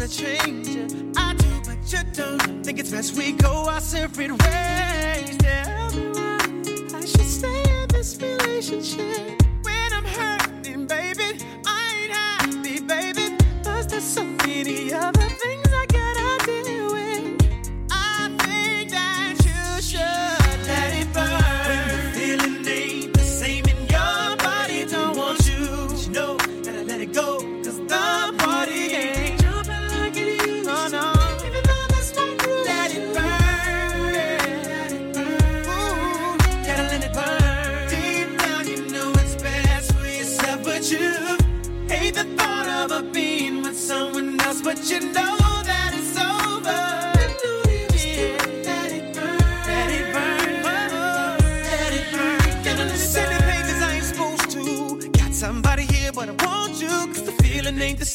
Gonna 0.06 0.08
change. 0.08 0.92
I 1.16 1.34
do, 1.34 1.48
but 1.64 1.92
you 1.92 1.98
don't. 2.12 2.64
Think 2.64 2.78
it's 2.78 2.90
best 2.90 3.16
we 3.16 3.32
go 3.32 3.68
our 3.68 3.80
separate 3.80 4.30
ways. 4.30 5.36
Tell 5.38 5.90
me 5.92 6.08
why 6.08 6.38
I 6.94 7.04
should 7.04 7.28
stay 7.28 7.82
in 7.82 7.88
this 7.88 8.16
relationship 8.20 9.25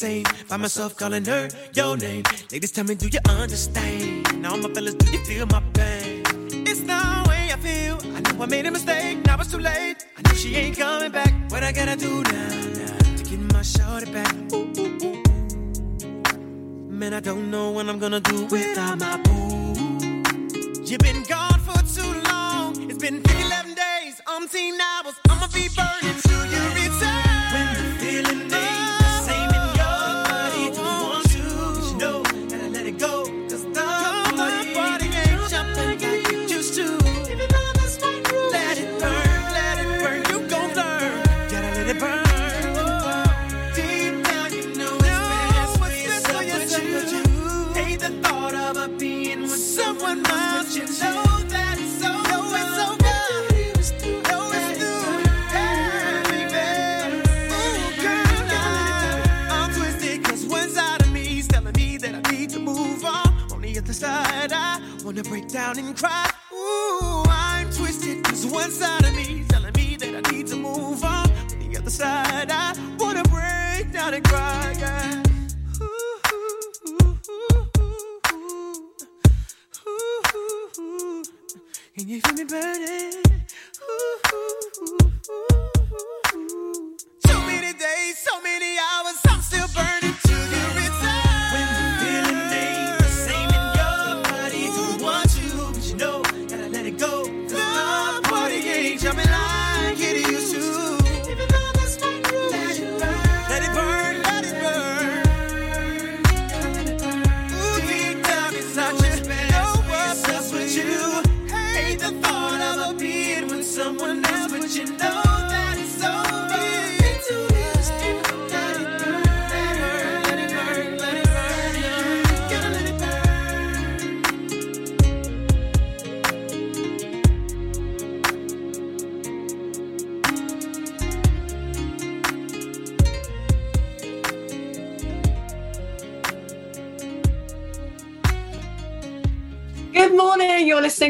Find 0.02 0.62
myself 0.62 0.96
calling 0.96 1.24
her 1.26 1.48
your 1.74 1.96
name. 1.96 2.24
Ladies, 2.50 2.72
tell 2.72 2.82
me, 2.82 2.96
do 2.96 3.06
you 3.06 3.20
understand? 3.28 4.42
Now, 4.42 4.56
my 4.56 4.68
fellas, 4.74 4.94
do 4.94 5.08
you 5.12 5.24
feel 5.24 5.46
my 5.46 5.62
pain? 5.74 6.24
It's 6.66 6.80
the 6.80 7.24
way 7.28 7.52
I 7.52 7.56
feel. 7.60 7.98
I 8.16 8.20
know 8.20 8.42
I 8.42 8.46
made 8.46 8.66
a 8.66 8.72
mistake. 8.72 9.24
Now 9.24 9.38
it's 9.38 9.52
too 9.52 9.60
late. 9.60 10.04
I 10.18 10.22
know 10.22 10.34
she 10.34 10.56
ain't 10.56 10.76
coming 10.76 11.12
back. 11.12 11.32
What 11.52 11.62
I 11.62 11.70
gotta 11.70 11.94
do 11.94 12.20
now, 12.24 12.48
now 12.78 13.16
to 13.16 13.22
get 13.22 13.38
my 13.52 13.62
shorty 13.62 14.10
back? 14.10 14.34
Ooh, 14.52 14.72
ooh, 14.76 14.98
ooh. 15.06 15.22
Man, 16.90 17.14
I 17.14 17.20
don't 17.20 17.48
know 17.52 17.70
what 17.70 17.88
I'm 17.88 18.00
gonna 18.00 18.18
do 18.18 18.46
without 18.46 18.98
my 18.98 19.18
boo. 19.18 19.74
You've 20.84 20.98
been 20.98 21.22
gone 21.28 21.60
for 21.60 21.78
too 21.94 22.12
long. 22.28 22.90
It's 22.90 22.98
been 22.98 23.22
11 23.46 23.74
days, 23.74 24.20
umpteen 24.26 24.80
hours. 24.80 25.14
I'ma 25.30 25.46
be 25.54 25.68
burning 25.76 26.11
down 65.52 65.78
and 65.78 65.94
cry. 65.94 66.30
Ooh, 66.54 67.22
I'm 67.28 67.70
twisted 67.70 68.24
'cause 68.24 68.46
one 68.46 68.70
side 68.70 69.04
of 69.04 69.14
me 69.14 69.44
telling 69.48 69.74
me 69.74 69.96
that 69.96 70.26
I 70.26 70.32
need 70.32 70.46
to 70.46 70.56
move 70.56 71.04
on. 71.04 71.30
On 71.30 71.58
the 71.58 71.78
other 71.78 71.90
side, 71.90 72.50
I 72.50 72.72
wanna 72.98 73.22
break 73.24 73.92
down 73.92 74.14
and 74.14 74.24
cry. 74.24 74.74
Yeah. 74.78 75.22
Can 81.94 82.08
you 82.08 82.20
feel 82.22 82.34
me 82.34 82.44
burning? 82.44 83.21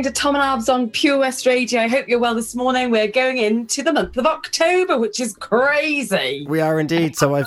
Listening 0.02 0.14
to 0.14 0.20
Tom 0.20 0.34
and 0.34 0.42
Abs 0.42 0.68
on 0.68 0.90
Pure 0.90 1.18
West 1.18 1.46
Radio. 1.46 1.80
I 1.80 1.86
hope 1.86 2.08
you're 2.08 2.18
well 2.18 2.34
this 2.34 2.56
morning. 2.56 2.90
We're 2.90 3.06
going 3.06 3.38
into 3.38 3.82
the 3.84 3.92
month 3.92 4.16
of 4.16 4.26
October, 4.26 4.98
which 4.98 5.20
is 5.20 5.34
crazy. 5.34 6.44
We 6.48 6.60
are 6.60 6.80
indeed. 6.80 7.16
So 7.16 7.36
I've 7.36 7.46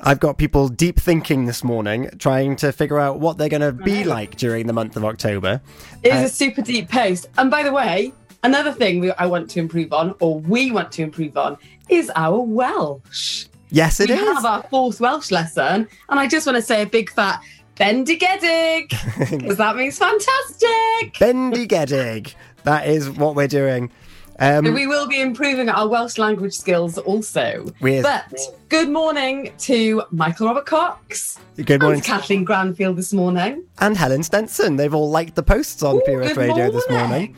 I've 0.00 0.18
got 0.18 0.38
people 0.38 0.68
deep 0.68 0.98
thinking 0.98 1.44
this 1.46 1.62
morning, 1.62 2.10
trying 2.18 2.56
to 2.56 2.72
figure 2.72 2.98
out 2.98 3.20
what 3.20 3.38
they're 3.38 3.48
going 3.48 3.60
to 3.60 3.72
be 3.72 4.02
like 4.02 4.36
during 4.36 4.66
the 4.66 4.72
month 4.72 4.96
of 4.96 5.04
October. 5.04 5.60
It 6.02 6.08
is 6.12 6.22
Uh, 6.22 6.26
a 6.26 6.28
super 6.28 6.62
deep 6.62 6.90
post. 6.90 7.28
And 7.38 7.48
by 7.50 7.62
the 7.62 7.72
way, 7.72 8.12
another 8.42 8.72
thing 8.72 8.98
we, 8.98 9.12
I 9.12 9.26
want 9.26 9.48
to 9.50 9.60
improve 9.60 9.92
on, 9.92 10.14
or 10.20 10.40
we 10.40 10.72
want 10.72 10.90
to 10.92 11.02
improve 11.02 11.36
on, 11.36 11.58
is 11.88 12.10
our 12.16 12.40
Welsh. 12.40 13.46
yes, 13.70 14.00
it 14.00 14.08
we 14.10 14.16
is. 14.16 14.34
have 14.34 14.44
our 14.44 14.62
fourth 14.64 15.00
Welsh 15.00 15.30
lesson, 15.30 15.86
and 16.08 16.18
I 16.20 16.26
just 16.26 16.44
want 16.46 16.56
to 16.56 16.62
say 16.62 16.82
a 16.82 16.86
big 16.86 17.10
fat 17.10 17.40
bendigedig, 17.78 18.90
because 19.30 19.56
that 19.56 19.76
means 19.76 19.98
fantastic. 19.98 21.14
Bendigedig. 21.20 22.34
That 22.64 22.86
is 22.86 23.08
what 23.10 23.34
we're 23.36 23.48
doing. 23.48 23.90
Um, 24.40 24.66
And 24.66 24.74
we 24.74 24.86
will 24.86 25.08
be 25.08 25.20
improving 25.20 25.68
our 25.68 25.88
Welsh 25.88 26.16
language 26.18 26.54
skills 26.54 26.96
also. 26.98 27.66
But 27.80 28.32
good 28.68 28.88
morning 28.88 29.52
to 29.60 30.02
Michael 30.10 30.46
Robert 30.46 30.66
Cox 30.66 31.38
good 31.64 31.80
morning. 31.80 31.98
and 31.98 32.04
Kathleen 32.04 32.44
Granfield 32.46 32.96
this 32.96 33.12
morning. 33.12 33.64
and 33.80 33.96
Helen 33.96 34.22
Stenson. 34.22 34.76
They've 34.76 34.94
all 34.94 35.10
liked 35.10 35.34
the 35.34 35.42
posts 35.42 35.82
on 35.82 35.96
Ooh, 35.96 36.02
Pure 36.04 36.20
Earth 36.20 36.28
good 36.34 36.36
Radio 36.36 36.70
this 36.70 36.88
morning. 36.88 37.08
morning. 37.08 37.36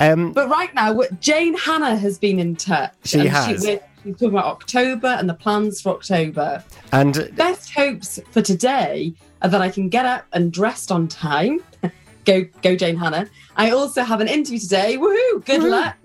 Um, 0.00 0.32
But 0.32 0.48
right 0.48 0.74
now, 0.74 0.92
what- 0.92 1.20
Jane 1.20 1.56
Hannah 1.56 1.94
has 1.96 2.18
been 2.18 2.38
in 2.40 2.56
touch. 2.56 2.94
She 3.04 3.26
has. 3.28 3.62
we're, 3.64 3.80
we're 4.04 4.12
talking 4.12 4.28
about 4.28 4.46
October 4.46 5.08
and 5.08 5.28
the 5.28 5.34
plans 5.34 5.80
for 5.80 5.90
October. 5.90 6.62
and 6.92 7.30
Best 7.36 7.72
hopes 7.72 8.20
for 8.30 8.42
today 8.42 9.14
are 9.42 9.48
that 9.48 9.60
I 9.60 9.68
can 9.68 9.88
get 9.88 10.06
up 10.06 10.26
and 10.32 10.52
dressed 10.52 10.90
on 10.90 11.08
time. 11.08 11.60
go, 12.24 12.44
go, 12.62 12.76
Jane 12.76 12.96
Hannah. 12.96 13.28
I 13.56 13.70
also 13.70 14.02
have 14.02 14.20
an 14.20 14.28
interview 14.28 14.58
today. 14.58 14.96
Woohoo! 14.96 15.44
Good 15.44 15.62
luck. 15.62 15.96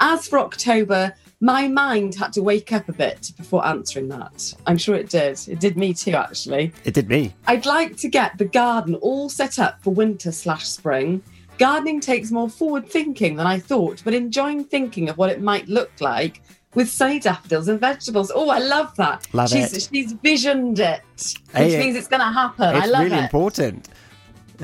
As 0.00 0.28
for 0.28 0.38
October, 0.38 1.14
my 1.40 1.68
mind 1.68 2.14
had 2.14 2.32
to 2.34 2.42
wake 2.42 2.72
up 2.72 2.88
a 2.88 2.92
bit 2.92 3.32
before 3.36 3.66
answering 3.66 4.08
that. 4.08 4.52
I'm 4.66 4.78
sure 4.78 4.94
it 4.94 5.08
did. 5.08 5.40
It 5.48 5.60
did 5.60 5.76
me 5.76 5.94
too, 5.94 6.12
actually. 6.12 6.72
It 6.84 6.94
did 6.94 7.08
me. 7.08 7.34
I'd 7.46 7.66
like 7.66 7.96
to 7.98 8.08
get 8.08 8.36
the 8.38 8.44
garden 8.44 8.96
all 8.96 9.28
set 9.28 9.58
up 9.58 9.82
for 9.82 9.90
winter 9.92 10.32
slash 10.32 10.68
spring. 10.68 11.22
Gardening 11.56 12.00
takes 12.00 12.32
more 12.32 12.50
forward 12.50 12.88
thinking 12.88 13.36
than 13.36 13.46
I 13.46 13.60
thought, 13.60 14.02
but 14.04 14.12
enjoying 14.12 14.64
thinking 14.64 15.08
of 15.08 15.16
what 15.16 15.30
it 15.30 15.40
might 15.40 15.68
look 15.68 15.92
like 16.00 16.42
with 16.74 16.88
sunny 16.90 17.18
daffodils 17.20 17.68
and 17.68 17.80
vegetables. 17.80 18.32
Oh, 18.34 18.50
I 18.50 18.58
love 18.58 18.94
that. 18.96 19.26
Love 19.32 19.48
she's, 19.50 19.72
it. 19.72 19.88
She's 19.92 20.12
visioned 20.12 20.78
it, 20.78 21.02
which 21.14 21.36
Hey, 21.52 21.78
means 21.78 21.96
it's 21.96 22.08
going 22.08 22.20
to 22.20 22.26
happen. 22.32 22.64
I 22.74 22.78
It's 22.84 22.88
love 22.92 23.04
really 23.04 23.16
it. 23.16 23.22
important. 23.24 23.88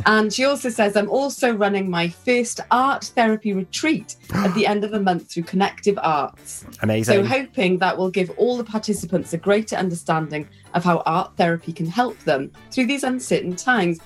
And 0.06 0.32
she 0.32 0.44
also 0.44 0.68
says, 0.70 0.96
I'm 0.96 1.11
also 1.11 1.52
running 1.52 1.90
my 1.90 2.08
first 2.08 2.61
art 2.70 3.04
therapy 3.16 3.52
retreat 3.52 4.14
at 4.32 4.54
the 4.54 4.64
end 4.68 4.84
of 4.84 4.92
the 4.92 5.00
month 5.00 5.30
through 5.32 5.42
Connective 5.42 5.98
Arts. 6.00 6.64
Amazing. 6.82 7.24
So, 7.24 7.28
hoping 7.28 7.78
that 7.78 7.98
will 7.98 8.11
give 8.11 8.30
all 8.36 8.56
the 8.56 8.62
participants 8.64 9.32
a 9.32 9.36
greater 9.36 9.74
understanding 9.76 10.48
of 10.74 10.84
how 10.84 11.02
art 11.06 11.32
therapy 11.36 11.72
can 11.72 11.86
help 11.86 12.16
them 12.20 12.52
through 12.70 12.86
these 12.86 13.02
uncertain 13.02 13.56
times. 13.56 13.98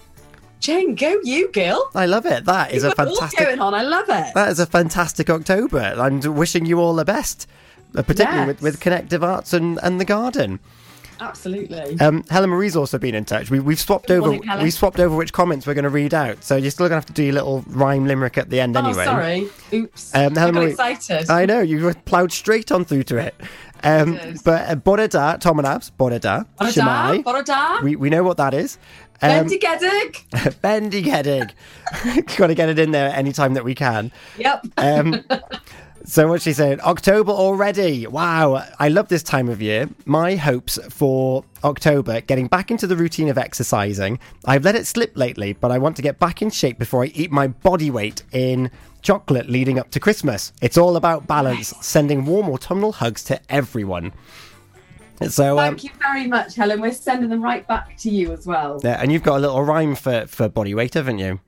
Jane, 0.59 0.95
go 0.95 1.21
you, 1.23 1.53
girl. 1.53 1.91
I 1.95 2.07
love 2.07 2.25
it. 2.25 2.47
That 2.47 2.73
is 2.73 2.85
a 2.85 2.89
You've 2.89 2.99
all 2.99 3.05
fantastic. 3.17 3.39
going 3.41 3.61
on. 3.61 3.75
I 3.75 3.83
love 3.83 4.07
it. 4.09 4.33
That 4.35 4.49
is 4.49 4.59
a 4.61 4.65
fantastic 4.67 5.29
October. 5.29 5.95
I'm 5.99 6.21
wishing 6.35 6.65
you 6.65 6.79
all 6.81 6.95
the 6.95 7.05
best, 7.05 7.47
particularly 8.03 8.47
with, 8.47 8.57
Yes. 8.57 8.63
with 8.63 8.81
Connective 8.81 9.23
Arts 9.25 9.53
and, 9.53 9.79
and 9.83 10.01
the 10.01 10.05
garden. 10.05 10.61
Absolutely. 11.21 11.99
Um, 12.01 12.25
Helen 12.29 12.51
Marie's 12.51 12.75
also 12.77 12.99
been 12.99 13.15
in 13.15 13.25
touch. 13.25 13.49
We, 13.49 13.61
we've 13.61 13.79
swapped 13.79 14.09
Good 14.09 14.19
over. 14.19 14.33
morning, 14.33 14.63
we 14.63 14.71
swapped 14.71 14.99
over 14.99 15.15
which 15.15 15.33
comments 15.33 15.65
we're 15.67 15.75
going 15.75 15.85
to 15.85 15.89
read 15.89 16.13
out. 16.13 16.43
So 16.43 16.57
you're 16.57 16.73
still 16.73 16.85
going 16.89 17.01
to 17.01 17.07
have 17.07 17.07
to 17.07 17.13
do 17.13 17.23
your 17.23 17.35
little 17.35 17.63
rhyme 17.69 18.07
limerick 18.07 18.37
at 18.37 18.51
the 18.51 18.61
end 18.61 18.77
anyway. 18.77 19.03
Oh, 19.03 19.05
sorry. 19.05 19.49
Oops. 19.73 20.15
Um, 20.15 20.37
I 20.37 20.41
Helen 20.41 20.55
got 20.55 20.61
Marie- 20.61 20.71
excited. 20.73 21.31
I 21.31 21.47
know 21.47 21.61
you 21.61 21.95
ploughed 22.05 22.33
straight 22.33 22.73
on 22.73 22.85
through 22.85 23.05
to 23.05 23.19
it. 23.19 23.35
Um, 23.85 24.19
but 24.45 24.69
uh, 24.71 24.75
Bore 24.75 25.07
da, 25.07 25.37
Tom 25.37 25.59
and 25.59 25.69
Abs, 25.69 25.91
Bore 25.91 26.11
da, 26.19 26.45
Borada, 26.59 26.73
Shwmae. 26.73 27.23
Borada. 27.23 27.83
We, 27.83 27.97
we 27.97 28.11
know 28.11 28.23
what 28.25 28.39
that 28.39 28.53
is. 28.55 28.79
Um, 29.23 29.47
Bendy 29.47 29.59
Geddig. 29.59 30.25
Bendigedig. 30.63 31.53
Got 32.37 32.47
to 32.49 32.55
get 32.55 32.69
it 32.71 32.79
in 32.79 32.91
there 32.91 33.15
any 33.15 33.33
time 33.33 33.55
that 33.55 33.65
we 33.65 33.75
can. 33.75 34.11
Yep. 34.39 34.67
Um, 34.79 35.25
so 36.05 36.29
what's 36.29 36.45
she 36.45 36.53
said, 36.53 36.81
October 36.81 37.33
already. 37.33 38.07
Wow, 38.07 38.65
I 38.79 38.89
love 38.89 39.09
this 39.09 39.23
time 39.23 39.49
of 39.49 39.63
year. 39.63 39.89
My 40.05 40.37
hopes 40.37 40.79
for 40.91 41.45
October, 41.63 42.21
getting 42.21 42.47
back 42.47 42.71
into 42.71 42.87
the 42.87 42.97
routine 42.97 43.29
of 43.29 43.39
exercising. 43.39 44.19
I've 44.45 44.65
let 44.65 44.75
it 44.75 44.87
slip 44.87 45.17
lately, 45.17 45.55
but 45.55 45.71
I 45.71 45.79
want 45.79 45.97
to 45.97 46.03
get 46.03 46.19
back 46.19 46.43
in 46.43 46.51
shape 46.51 46.79
before 46.79 47.05
I 47.05 47.07
eat 47.09 47.33
my 47.33 47.49
body 47.49 47.91
weight 47.91 48.23
in 48.33 48.71
chocolate 49.01 49.49
leading 49.49 49.79
up 49.79 49.91
to 49.93 50.01
Christmas. 50.01 50.53
It's 50.61 50.77
all 50.79 50.97
about 50.97 51.27
balance. 51.27 51.73
Sending 51.81 52.25
warm 52.25 52.49
autumnal 52.51 52.93
hugs 52.93 53.25
to 53.25 53.41
everyone. 53.49 54.13
So 55.29 55.59
um, 55.59 55.77
Thank 55.77 55.85
you 55.85 55.91
very 56.01 56.27
much, 56.27 56.55
Helen. 56.57 56.81
We're 56.81 56.93
sending 56.93 57.31
them 57.31 57.43
right 57.43 57.67
back 57.67 57.97
to 57.99 58.11
you 58.11 58.33
as 58.33 58.47
well. 58.47 58.81
yeah, 58.83 59.01
and 59.01 59.13
you've 59.13 59.23
got 59.23 59.39
a 59.39 59.41
little 59.41 59.63
rhyme 59.63 59.95
for 59.95 60.27
for 60.27 60.49
body 60.49 60.75
weight, 60.75 60.95
haven't 60.95 61.19
you? 61.19 61.41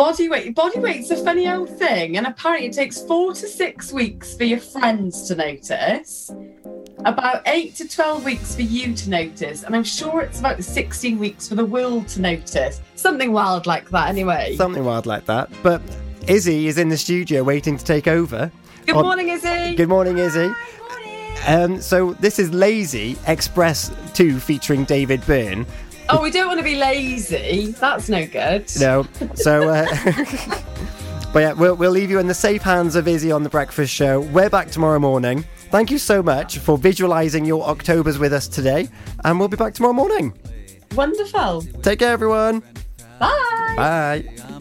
Body 0.00 0.30
weight. 0.30 0.54
Body 0.54 0.78
weight's 0.80 1.10
a 1.10 1.16
funny 1.22 1.46
old 1.46 1.68
thing, 1.68 2.16
and 2.16 2.26
apparently 2.26 2.68
it 2.68 2.72
takes 2.72 3.02
four 3.02 3.34
to 3.34 3.46
six 3.46 3.92
weeks 3.92 4.34
for 4.34 4.44
your 4.44 4.58
friends 4.58 5.28
to 5.28 5.34
notice. 5.34 6.30
About 7.04 7.42
eight 7.44 7.74
to 7.74 7.86
twelve 7.86 8.24
weeks 8.24 8.54
for 8.54 8.62
you 8.62 8.94
to 8.94 9.10
notice, 9.10 9.62
and 9.62 9.76
I'm 9.76 9.84
sure 9.84 10.22
it's 10.22 10.40
about 10.40 10.64
sixteen 10.64 11.18
weeks 11.18 11.46
for 11.46 11.54
the 11.54 11.66
world 11.66 12.08
to 12.08 12.22
notice. 12.22 12.80
Something 12.94 13.30
wild 13.32 13.66
like 13.66 13.90
that, 13.90 14.08
anyway. 14.08 14.56
Something 14.56 14.86
wild 14.86 15.04
like 15.04 15.26
that. 15.26 15.50
But 15.62 15.82
Izzy 16.26 16.66
is 16.66 16.78
in 16.78 16.88
the 16.88 16.96
studio 16.96 17.44
waiting 17.44 17.76
to 17.76 17.84
take 17.84 18.08
over. 18.08 18.50
Good 18.86 18.96
on- 18.96 19.04
morning, 19.04 19.28
Izzy. 19.28 19.74
Good 19.74 19.90
morning, 19.90 20.16
Izzy. 20.16 20.50
Um, 21.46 21.78
so 21.78 22.14
this 22.14 22.38
is 22.38 22.50
Lazy 22.54 23.18
X-Press 23.26 23.94
2 24.14 24.40
featuring 24.40 24.84
David 24.84 25.24
Byrne. 25.26 25.66
Oh, 26.12 26.20
we 26.22 26.30
don't 26.30 26.48
want 26.48 26.58
to 26.58 26.64
be 26.64 26.76
lazy. 26.76 27.72
That's 27.72 28.08
no 28.08 28.26
good. 28.26 28.70
No, 28.80 29.06
so 29.34 29.68
uh, 29.68 29.86
but 31.32 31.38
yeah, 31.40 31.52
we'll, 31.52 31.76
we'll 31.76 31.92
leave 31.92 32.10
you 32.10 32.18
in 32.18 32.26
the 32.26 32.34
safe 32.34 32.62
hands 32.62 32.96
of 32.96 33.06
Izzy 33.06 33.30
on 33.30 33.44
the 33.44 33.48
Breakfast 33.48 33.92
Show. 33.92 34.20
We're 34.20 34.50
back 34.50 34.70
tomorrow 34.70 34.98
morning. 34.98 35.44
Thank 35.70 35.90
you 35.90 35.98
so 35.98 36.22
much 36.22 36.58
for 36.58 36.76
visualising 36.76 37.44
your 37.44 37.62
Octobers 37.68 38.18
with 38.18 38.32
us 38.32 38.48
today, 38.48 38.88
and 39.24 39.38
we'll 39.38 39.48
be 39.48 39.56
back 39.56 39.74
tomorrow 39.74 39.94
morning. 39.94 40.32
Wonderful. 40.96 41.62
Take 41.82 42.00
care, 42.00 42.12
everyone. 42.12 42.60
Bye. 43.20 43.74
Bye. 43.76 44.56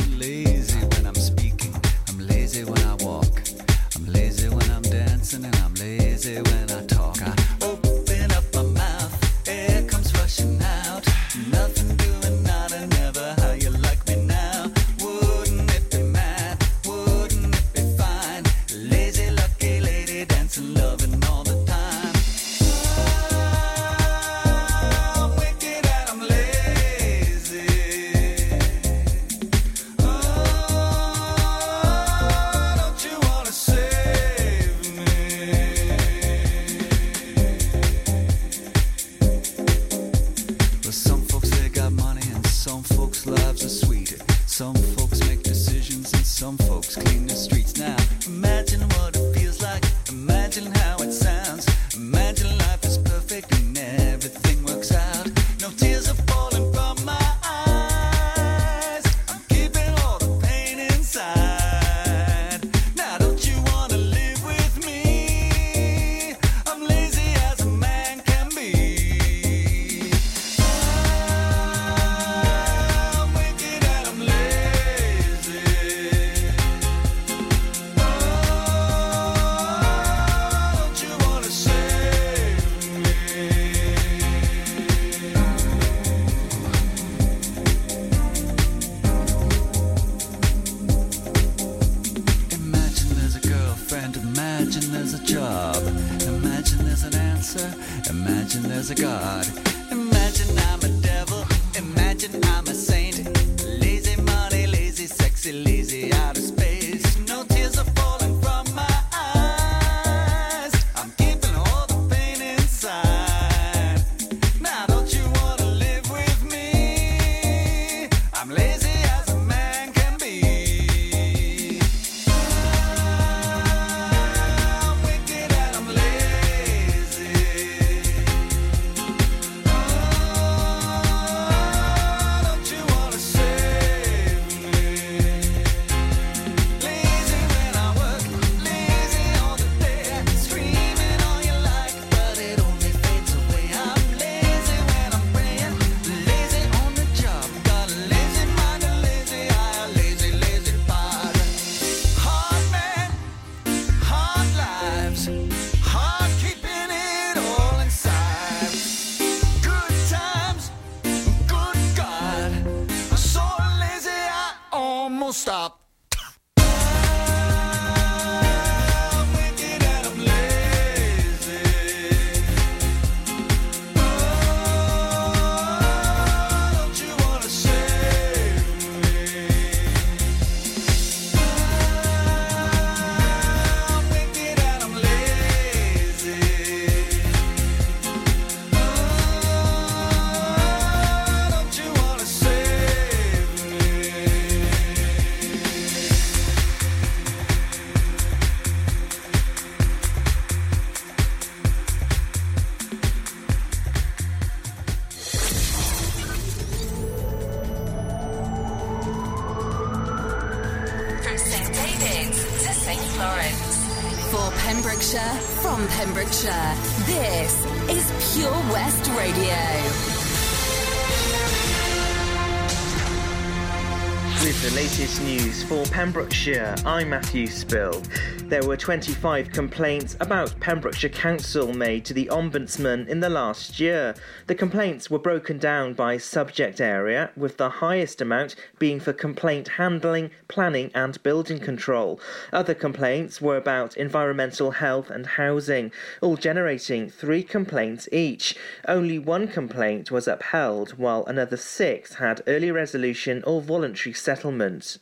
Pembrokeshire, 226.00 226.76
I'm 226.86 227.10
Matthew 227.10 227.45
Spill. 227.45 228.02
There 228.45 228.64
were 228.64 228.78
25 228.78 229.52
complaints 229.52 230.16
about 230.22 230.58
Pembrokeshire 230.62 231.10
Council 231.10 231.74
made 231.74 232.06
to 232.06 232.14
the 232.14 232.28
Ombudsman 232.32 233.06
in 233.10 233.20
the 233.20 233.30
last 233.30 233.82
year. 233.82 234.16
The 234.47 234.56
complaints 234.56 235.12
were 235.12 235.20
broken 235.20 235.58
down 235.58 235.95
by 235.95 236.18
subject 236.18 236.80
area, 236.80 237.32
with 237.36 237.58
the 237.58 237.70
highest 237.70 238.22
amount 238.22 238.56
being 238.80 239.02
for 239.02 239.12
complaint 239.12 239.68
handling, 239.68 240.32
planning, 240.47 240.89
and 240.95 241.22
building 241.22 241.60
control. 241.60 242.22
Other 242.54 242.74
complaints 242.74 243.41
were 243.41 243.58
about 243.58 243.97
environmental 243.97 244.72
health 244.72 245.10
and 245.10 245.26
housing, 245.26 245.91
all 246.22 246.38
generating 246.38 247.10
three 247.10 247.43
complaints 247.43 248.08
each. 248.14 248.56
Only 248.88 249.20
one 249.20 249.50
complaint 249.50 250.12
was 250.12 250.30
upheld, 250.30 250.91
while 250.91 251.26
another 251.26 251.58
six 251.58 252.16
had 252.16 252.41
early 252.47 252.72
resolution 252.72 253.43
or 253.45 253.62
voluntary 253.62 254.14
settlement. 254.14 254.97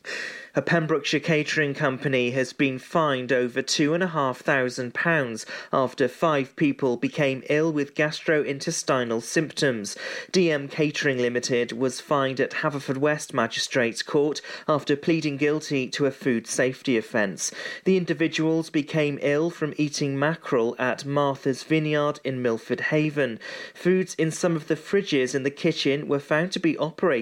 A 0.58 0.62
Pembrokeshire 0.64 1.20
catering 1.20 1.76
company 1.76 2.32
has 2.32 2.52
been 2.52 2.80
fined 2.80 3.32
over 3.32 3.62
£2,500 3.62 5.46
after 5.72 6.08
five 6.08 6.56
people 6.56 6.98
became 6.98 7.44
ill 7.48 7.72
with 7.72 7.94
gastrointestinal 7.94 9.22
symptoms. 9.22 9.96
DM 10.32 10.68
Catering 10.68 11.20
Limited 11.20 11.74
was 11.74 12.02
fined 12.02 12.40
at 12.40 12.54
Haverfordwest 12.64 13.36
Magistrates 13.36 14.02
Court 14.02 14.42
after 14.68 14.96
pleading 14.96 15.38
guilty 15.38 15.88
to 15.90 16.08
a 16.08 16.12
food 16.12 16.48
safety 16.48 16.98
offence. 16.98 17.52
The 17.84 17.96
individuals 17.96 18.72
became 18.72 19.20
ill 19.22 19.52
from 19.52 19.76
eating 19.78 20.18
mackerel 20.18 20.76
at 20.80 21.06
Martha's 21.06 21.62
Vineyard 21.62 22.20
in 22.24 22.42
Milford 22.42 22.82
Haven. 22.90 23.38
Foods 23.76 24.16
in 24.16 24.32
some 24.32 24.56
of 24.56 24.70
the 24.70 24.76
fridges 24.76 25.36
in 25.36 25.44
the 25.44 25.52
kitchen 25.52 26.08
were 26.08 26.18
found 26.18 26.52
to 26.54 26.60
be 26.60 26.76
operated 26.80 27.08